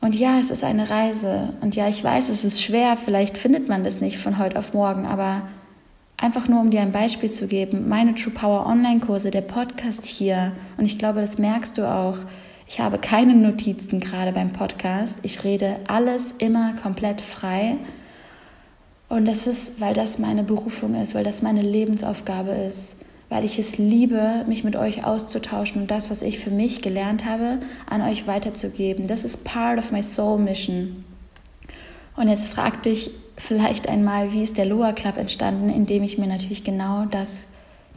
Und 0.00 0.14
ja, 0.14 0.38
es 0.38 0.50
ist 0.50 0.64
eine 0.64 0.88
Reise. 0.88 1.54
Und 1.60 1.74
ja, 1.74 1.88
ich 1.88 2.02
weiß, 2.02 2.30
es 2.30 2.44
ist 2.44 2.62
schwer, 2.62 2.96
vielleicht 2.96 3.36
findet 3.36 3.68
man 3.68 3.84
das 3.84 4.00
nicht 4.00 4.16
von 4.16 4.38
heute 4.38 4.58
auf 4.58 4.72
morgen, 4.72 5.04
aber 5.04 5.42
Einfach 6.20 6.48
nur, 6.48 6.60
um 6.60 6.70
dir 6.70 6.80
ein 6.80 6.90
Beispiel 6.90 7.30
zu 7.30 7.46
geben, 7.46 7.88
meine 7.88 8.12
True 8.16 8.32
Power 8.32 8.66
Online-Kurse, 8.66 9.30
der 9.30 9.40
Podcast 9.40 10.04
hier, 10.04 10.50
und 10.76 10.84
ich 10.84 10.98
glaube, 10.98 11.20
das 11.20 11.38
merkst 11.38 11.78
du 11.78 11.88
auch, 11.88 12.18
ich 12.66 12.80
habe 12.80 12.98
keine 12.98 13.34
Notizen 13.34 14.00
gerade 14.00 14.32
beim 14.32 14.52
Podcast. 14.52 15.18
Ich 15.22 15.44
rede 15.44 15.76
alles 15.86 16.32
immer 16.32 16.74
komplett 16.74 17.20
frei. 17.20 17.78
Und 19.08 19.26
das 19.26 19.46
ist, 19.46 19.80
weil 19.80 19.94
das 19.94 20.18
meine 20.18 20.42
Berufung 20.42 20.96
ist, 20.96 21.14
weil 21.14 21.22
das 21.22 21.40
meine 21.40 21.62
Lebensaufgabe 21.62 22.50
ist, 22.50 22.96
weil 23.28 23.44
ich 23.44 23.58
es 23.60 23.78
liebe, 23.78 24.44
mich 24.48 24.64
mit 24.64 24.74
euch 24.74 25.04
auszutauschen 25.04 25.82
und 25.82 25.90
das, 25.90 26.10
was 26.10 26.22
ich 26.22 26.40
für 26.40 26.50
mich 26.50 26.82
gelernt 26.82 27.24
habe, 27.24 27.60
an 27.88 28.02
euch 28.02 28.26
weiterzugeben. 28.26 29.06
Das 29.06 29.24
ist 29.24 29.44
part 29.44 29.78
of 29.78 29.92
my 29.92 30.02
soul 30.02 30.38
mission. 30.38 31.04
Und 32.16 32.28
jetzt 32.28 32.48
frag 32.48 32.82
dich 32.82 33.12
vielleicht 33.38 33.88
einmal, 33.88 34.32
wie 34.32 34.42
ist 34.42 34.58
der 34.58 34.66
Loa 34.66 34.92
Club 34.92 35.16
entstanden, 35.16 35.70
indem 35.70 36.02
ich 36.02 36.18
mir 36.18 36.26
natürlich 36.26 36.64
genau 36.64 37.06
das 37.06 37.48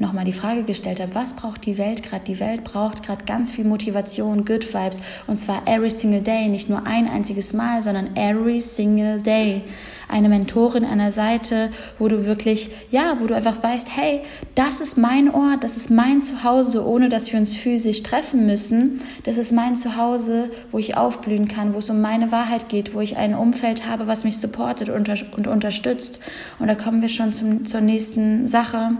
nochmal 0.02 0.26
die 0.26 0.34
Frage 0.34 0.64
gestellt 0.64 1.00
habe, 1.00 1.16
was 1.16 1.36
braucht 1.36 1.66
die 1.66 1.78
Welt 1.78 2.04
gerade? 2.04 2.24
Die 2.26 2.40
Welt 2.40 2.64
braucht 2.64 3.04
gerade 3.04 3.24
ganz 3.26 3.52
viel 3.52 3.64
Motivation, 3.64 4.44
Good 4.44 4.74
Vibes 4.74 5.00
und 5.28 5.38
zwar 5.38 5.62
every 5.68 5.90
single 5.90 6.22
day, 6.22 6.50
nicht 6.50 6.70
nur 6.70 6.86
ein 6.86 7.08
einziges 7.08 7.54
Mal, 7.54 7.82
sondern 7.84 8.16
every 8.18 8.60
single 8.60 9.22
day. 9.22 9.62
Eine 10.10 10.28
Mentorin 10.28 10.84
an 10.84 10.98
der 10.98 11.14
Seite, 11.14 11.70
wo 11.98 12.10
du 12.10 12.26
wirklich, 12.26 12.70
ja, 12.90 13.16
wo 13.20 13.28
du 13.28 13.34
einfach 13.34 13.64
weißt, 13.64 13.96
hey, 13.96 14.22
das 14.56 14.82
ist 14.82 14.98
mein 14.98 15.34
Ort, 15.34 15.64
das 15.64 15.78
ist 15.78 15.90
mein 15.90 16.22
Zuhause, 16.22 16.86
ohne 16.86 17.08
dass 17.08 17.32
wir 17.32 17.40
uns 17.40 17.56
physisch 17.56 18.04
treffen 18.04 18.46
müssen. 18.46 19.00
Das 19.24 19.38
ist 19.38 19.54
mein 19.54 19.78
Zuhause, 19.78 20.50
wo 20.74 20.80
ich 20.80 20.98
aufblühen 20.98 21.48
kann, 21.48 21.74
wo 21.74 21.78
es 21.78 21.90
um 21.90 22.02
meine 22.02 22.34
Wahrheit 22.34 22.68
geht, 22.68 22.94
wo 22.94 23.00
ich 23.00 23.16
ein 23.16 23.34
Umfeld 23.34 23.88
habe, 23.88 24.08
was 24.08 24.26
mich 24.26 24.38
supportet 24.38 24.90
und, 24.90 25.08
unterstützt. 25.48 26.20
Und 26.60 26.68
da 26.68 26.76
kommen 26.76 27.02
wir 27.02 27.10
schon 27.10 27.32
zum, 27.32 27.66
zur 27.66 27.80
nächsten 27.80 28.48
Sache 28.48 28.98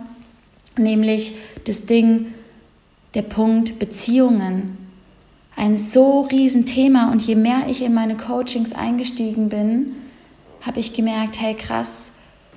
nämlich 0.78 1.34
das 1.66 1.86
Ding, 1.86 2.34
der 3.14 3.24
Punkt 3.24 3.80
Beziehungen. 3.80 4.78
Ein 5.56 5.76
so 5.76 6.22
riesen 6.22 6.66
Thema 6.66 7.12
und 7.12 7.22
je 7.22 7.36
mehr 7.36 7.64
ich 7.70 7.84
in 7.84 7.94
meine 7.94 8.16
Coachings 8.16 8.74
eingestiegen 8.74 9.50
bin, 9.50 9.96
habe 10.62 10.80
ich 10.80 10.94
gemerkt, 10.94 11.42
hey 11.42 11.56
krass, 11.56 12.14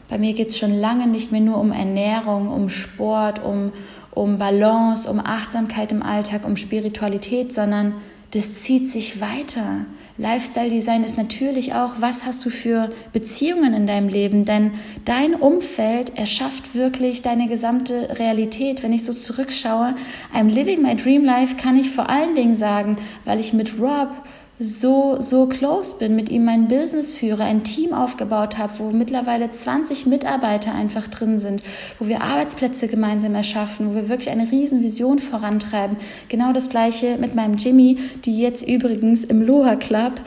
bei 0.09 0.18
mir 0.18 0.35
geht 0.35 0.48
es 0.48 0.59
schon 0.59 0.79
lange 0.79 1.07
nicht 1.07 1.33
mehr 1.33 1.40
nur 1.40 1.59
um 1.59 1.72
Ernährung, 1.72 2.48
um 2.48 2.68
Sport, 2.68 3.42
um, 3.42 3.72
um 4.11 4.38
Balance, 4.38 5.11
um 5.11 5.18
Achtsamkeit 5.18 5.90
im 5.92 6.03
Alltag, 6.03 6.44
um 6.44 6.57
Spiritualität, 6.57 7.53
sondern 7.53 7.94
das 8.33 8.62
zieht 8.62 8.90
sich 8.90 9.20
weiter. 9.20 9.87
Lifestyle 10.16 10.70
Design 10.70 11.03
ist 11.03 11.18
natürlich 11.18 11.74
auch, 11.74 11.94
was 11.98 12.24
hast 12.24 12.44
du 12.44 12.50
für 12.50 12.92
Beziehungen 13.12 13.74
in 13.74 13.88
deinem 13.88 14.09
Leben? 14.09 14.44
Denn 14.44 14.74
dein 15.05 15.35
Umfeld 15.35 16.16
erschafft 16.16 16.77
wirklich 16.77 17.22
deine 17.22 17.48
gesamte 17.48 18.16
Realität. 18.20 18.85
Wenn 18.85 18.92
ich 18.92 19.05
so 19.05 19.12
zurückschaue, 19.12 19.96
I'm 20.33 20.48
living 20.48 20.83
my 20.83 20.94
dream 20.94 21.24
life, 21.24 21.57
kann 21.57 21.77
ich 21.77 21.90
vor 21.90 22.09
allen 22.09 22.37
Dingen 22.37 22.55
sagen, 22.55 22.96
weil 23.24 23.40
ich 23.40 23.53
mit 23.53 23.77
Rob 23.81 24.11
so, 24.59 25.17
so 25.21 25.47
close 25.47 25.97
bin, 25.99 26.14
mit 26.14 26.29
ihm 26.29 26.45
mein 26.45 26.69
Business 26.69 27.12
führe, 27.12 27.43
ein 27.43 27.64
Team 27.64 27.93
aufgebaut 27.93 28.57
habe, 28.57 28.73
wo 28.79 28.90
mittlerweile 28.90 29.51
20 29.51 30.07
Mitarbeiter 30.07 30.73
einfach 30.75 31.09
drin 31.09 31.38
sind, 31.38 31.62
wo 31.99 32.07
wir 32.07 32.23
Arbeitsplätze 32.23 32.87
gemeinsam 32.87 33.35
erschaffen, 33.35 33.90
wo 33.90 33.95
wir 33.95 34.09
wirklich 34.09 34.31
eine 34.31 34.51
riesen 34.51 34.83
Vision 34.83 35.19
vorantreiben. 35.19 35.97
Genau 36.29 36.53
das 36.53 36.69
gleiche 36.69 37.19
mit 37.19 37.35
meinem 37.35 37.57
Jimmy, 37.57 37.99
die 38.25 38.40
jetzt 38.40 38.69
übrigens 38.69 39.25
im 39.25 39.43
Loha 39.43 39.75
Club 39.75 40.21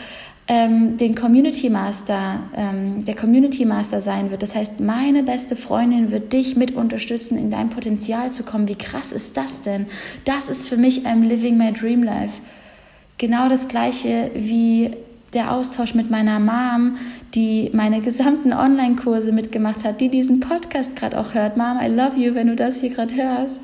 ähm, 0.50 0.98
den 0.98 1.16
Community 1.16 1.70
Master, 1.70 2.42
ähm, 2.56 3.04
der 3.06 3.16
Community 3.16 3.66
Master 3.66 4.02
sein 4.02 4.32
wird. 4.32 4.44
Das 4.44 4.56
heißt, 4.56 4.80
meine 4.80 5.24
beste 5.24 5.56
Freundin 5.56 6.12
wird 6.12 6.32
dich 6.32 6.56
mit 6.56 6.76
unterstützen, 6.76 7.38
in 7.38 7.50
dein 7.50 7.70
Potenzial 7.70 8.32
zu 8.32 8.44
kommen. 8.44 8.68
Wie 8.68 8.76
krass 8.76 9.12
ist 9.12 9.38
das 9.38 9.62
denn? 9.62 9.88
Das 10.26 10.48
ist 10.50 10.68
für 10.68 10.78
mich 10.78 11.06
I'm 11.06 11.26
living 11.26 11.58
my 11.58 11.72
dream 11.74 12.04
life. 12.04 12.42
Genau 13.18 13.50
das 13.50 13.68
gleiche 13.68 14.32
wie 14.36 14.92
der 15.34 15.52
Austausch 15.52 15.94
mit 15.94 16.10
meiner 16.10 16.40
Mom, 16.40 16.98
die 17.34 17.70
meine 17.74 18.02
gesamten 18.02 18.54
Online-Kurse 18.54 19.32
mitgemacht 19.32 19.84
hat, 19.84 20.02
die 20.02 20.10
diesen 20.10 20.40
Podcast 20.40 20.96
gerade 20.96 21.20
auch 21.20 21.34
hört. 21.34 21.58
Mom, 21.58 21.78
I 21.82 21.88
love 21.88 22.18
you, 22.18 22.36
wenn 22.36 22.48
du 22.48 22.56
das 22.56 22.82
hier 22.82 22.92
gerade 22.92 23.16
hörst. 23.16 23.60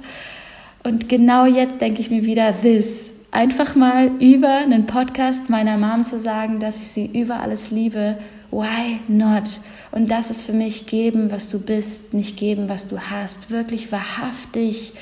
Und 0.84 1.08
genau 1.08 1.46
jetzt 1.46 1.82
denke 1.82 2.02
ich 2.02 2.10
mir 2.10 2.26
wieder, 2.26 2.54
this. 2.62 3.14
Einfach 3.32 3.76
mal 3.76 4.12
über 4.20 4.50
einen 4.50 4.86
Podcast 4.86 5.50
meiner 5.50 5.78
Mom 5.78 6.04
zu 6.04 6.20
sagen, 6.20 6.60
dass 6.60 6.82
ich 6.82 6.88
sie 6.90 7.06
über 7.06 7.40
alles 7.40 7.72
liebe. 7.72 8.18
Why 8.52 9.00
not? 9.08 9.60
Und 9.92 10.12
das 10.12 10.30
ist 10.30 10.44
für 10.44 10.54
mich 10.54 10.86
geben, 10.86 11.32
was 11.32 11.50
du 11.50 11.60
bist, 11.60 12.14
nicht 12.14 12.38
geben, 12.38 12.70
was 12.70 12.88
du 12.88 13.00
hast. 13.00 13.50
Wirklich 13.50 13.92
wahrhaftig 13.92 14.94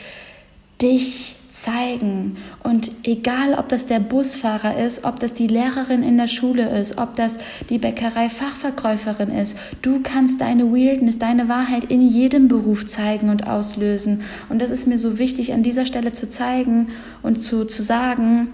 dich 0.82 1.36
zeigen. 1.52 2.38
Und 2.64 2.92
egal, 3.04 3.54
ob 3.54 3.68
das 3.70 3.86
der 3.86 4.00
Busfahrer 4.00 4.78
ist, 4.78 5.04
ob 5.04 5.20
das 5.20 5.34
die 5.34 5.48
Lehrerin 5.48 6.02
in 6.02 6.18
der 6.18 6.28
Schule 6.28 6.70
ist, 6.80 6.98
ob 6.98 7.16
das 7.16 7.38
die 7.70 7.78
Bäckerei-Fachverkäuferin 7.78 9.30
ist, 9.30 9.58
du 9.82 10.00
kannst 10.02 10.40
deine 10.40 10.72
Weirdness, 10.72 11.20
deine 11.20 11.50
Wahrheit 11.50 11.86
in 11.86 12.02
jedem 12.02 12.48
Beruf 12.48 12.86
zeigen 12.86 13.30
und 13.30 13.48
auslösen. 13.48 14.22
Und 14.50 14.62
das 14.62 14.72
ist 14.72 14.88
mir 14.88 14.98
so 14.98 15.20
wichtig 15.20 15.54
an 15.54 15.62
dieser 15.62 15.86
Stelle 15.86 16.14
zu 16.14 16.30
zeigen 16.30 16.88
und 17.22 17.40
zu, 17.40 17.66
zu 17.66 17.84
sagen, 17.84 18.48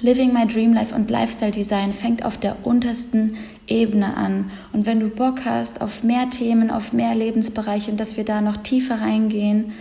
Living 0.00 0.32
My 0.32 0.46
Dream 0.46 0.74
Life 0.74 0.94
und 0.94 1.10
Lifestyle 1.10 1.50
Design 1.50 1.92
fängt 1.92 2.24
auf 2.24 2.36
der 2.36 2.64
untersten 2.64 3.36
Ebene 3.66 4.16
an. 4.16 4.50
Und 4.72 4.86
wenn 4.86 5.00
du 5.00 5.08
Bock 5.08 5.44
hast 5.44 5.80
auf 5.80 6.04
mehr 6.04 6.30
Themen, 6.30 6.70
auf 6.70 6.92
mehr 6.92 7.16
Lebensbereiche 7.16 7.90
und 7.90 7.98
dass 7.98 8.16
wir 8.16 8.24
da 8.24 8.40
noch 8.40 8.58
tiefer 8.58 9.00
reingehen, 9.00 9.72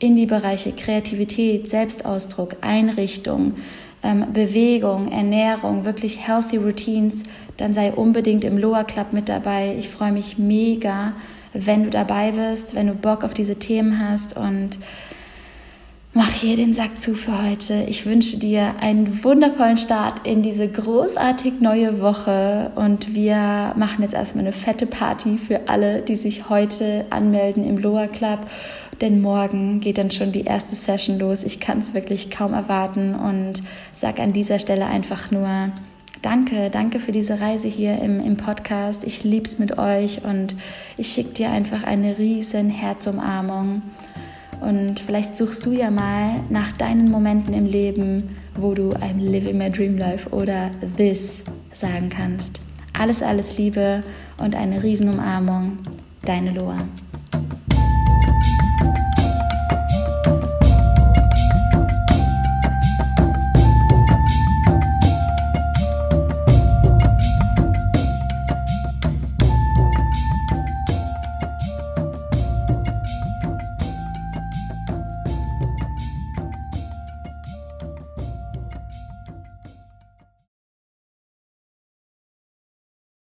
in 0.00 0.16
die 0.16 0.26
Bereiche 0.26 0.72
Kreativität, 0.72 1.68
Selbstausdruck, 1.68 2.56
Einrichtung, 2.62 3.54
ähm, 4.02 4.32
Bewegung, 4.32 5.12
Ernährung, 5.12 5.84
wirklich 5.84 6.26
healthy 6.26 6.56
Routines, 6.56 7.22
dann 7.58 7.74
sei 7.74 7.92
unbedingt 7.92 8.44
im 8.44 8.58
Loa 8.58 8.82
Club 8.82 9.12
mit 9.12 9.28
dabei. 9.28 9.76
Ich 9.78 9.90
freue 9.90 10.10
mich 10.10 10.38
mega, 10.38 11.12
wenn 11.52 11.84
du 11.84 11.90
dabei 11.90 12.32
bist, 12.32 12.74
wenn 12.74 12.86
du 12.86 12.94
Bock 12.94 13.24
auf 13.24 13.34
diese 13.34 13.56
Themen 13.56 14.00
hast 14.00 14.36
und 14.36 14.78
mach 16.14 16.30
hier 16.30 16.56
den 16.56 16.72
Sack 16.72 16.98
zu 16.98 17.14
für 17.14 17.46
heute. 17.46 17.84
Ich 17.88 18.06
wünsche 18.06 18.38
dir 18.38 18.76
einen 18.80 19.22
wundervollen 19.22 19.76
Start 19.76 20.26
in 20.26 20.42
diese 20.42 20.66
großartig 20.66 21.60
neue 21.60 22.00
Woche 22.00 22.72
und 22.74 23.14
wir 23.14 23.74
machen 23.76 24.02
jetzt 24.02 24.14
erstmal 24.14 24.44
eine 24.44 24.52
fette 24.52 24.86
Party 24.86 25.38
für 25.38 25.68
alle, 25.68 26.00
die 26.00 26.16
sich 26.16 26.48
heute 26.48 27.04
anmelden 27.10 27.64
im 27.64 27.76
Loa 27.76 28.06
Club 28.06 28.40
denn 29.00 29.20
morgen 29.20 29.80
geht 29.80 29.98
dann 29.98 30.10
schon 30.10 30.32
die 30.32 30.44
erste 30.44 30.74
Session 30.74 31.18
los. 31.18 31.44
Ich 31.44 31.60
kann 31.60 31.78
es 31.78 31.94
wirklich 31.94 32.30
kaum 32.30 32.52
erwarten 32.52 33.14
und 33.14 33.62
sage 33.92 34.22
an 34.22 34.32
dieser 34.32 34.58
Stelle 34.58 34.86
einfach 34.86 35.30
nur 35.30 35.72
Danke, 36.22 36.68
danke 36.68 37.00
für 37.00 37.12
diese 37.12 37.40
Reise 37.40 37.66
hier 37.66 37.98
im, 37.98 38.20
im 38.20 38.36
Podcast. 38.36 39.04
Ich 39.04 39.24
lieb's 39.24 39.58
mit 39.58 39.78
euch 39.78 40.22
und 40.22 40.54
ich 40.98 41.10
schicke 41.12 41.30
dir 41.30 41.50
einfach 41.50 41.82
eine 41.82 42.18
riesen 42.18 42.68
Herzumarmung. 42.68 43.80
Und 44.60 45.00
vielleicht 45.00 45.38
suchst 45.38 45.64
du 45.64 45.72
ja 45.72 45.90
mal 45.90 46.34
nach 46.50 46.72
deinen 46.72 47.10
Momenten 47.10 47.54
im 47.54 47.64
Leben, 47.64 48.36
wo 48.54 48.74
du 48.74 48.90
I'm 48.90 49.18
living 49.18 49.56
my 49.56 49.70
dream 49.70 49.96
life 49.96 50.28
oder 50.28 50.70
this 50.98 51.42
sagen 51.72 52.10
kannst. 52.10 52.60
Alles, 52.98 53.22
alles 53.22 53.56
Liebe 53.56 54.02
und 54.36 54.54
eine 54.54 54.82
Riesenumarmung. 54.82 55.78
Deine 56.26 56.50
Loa. 56.50 56.86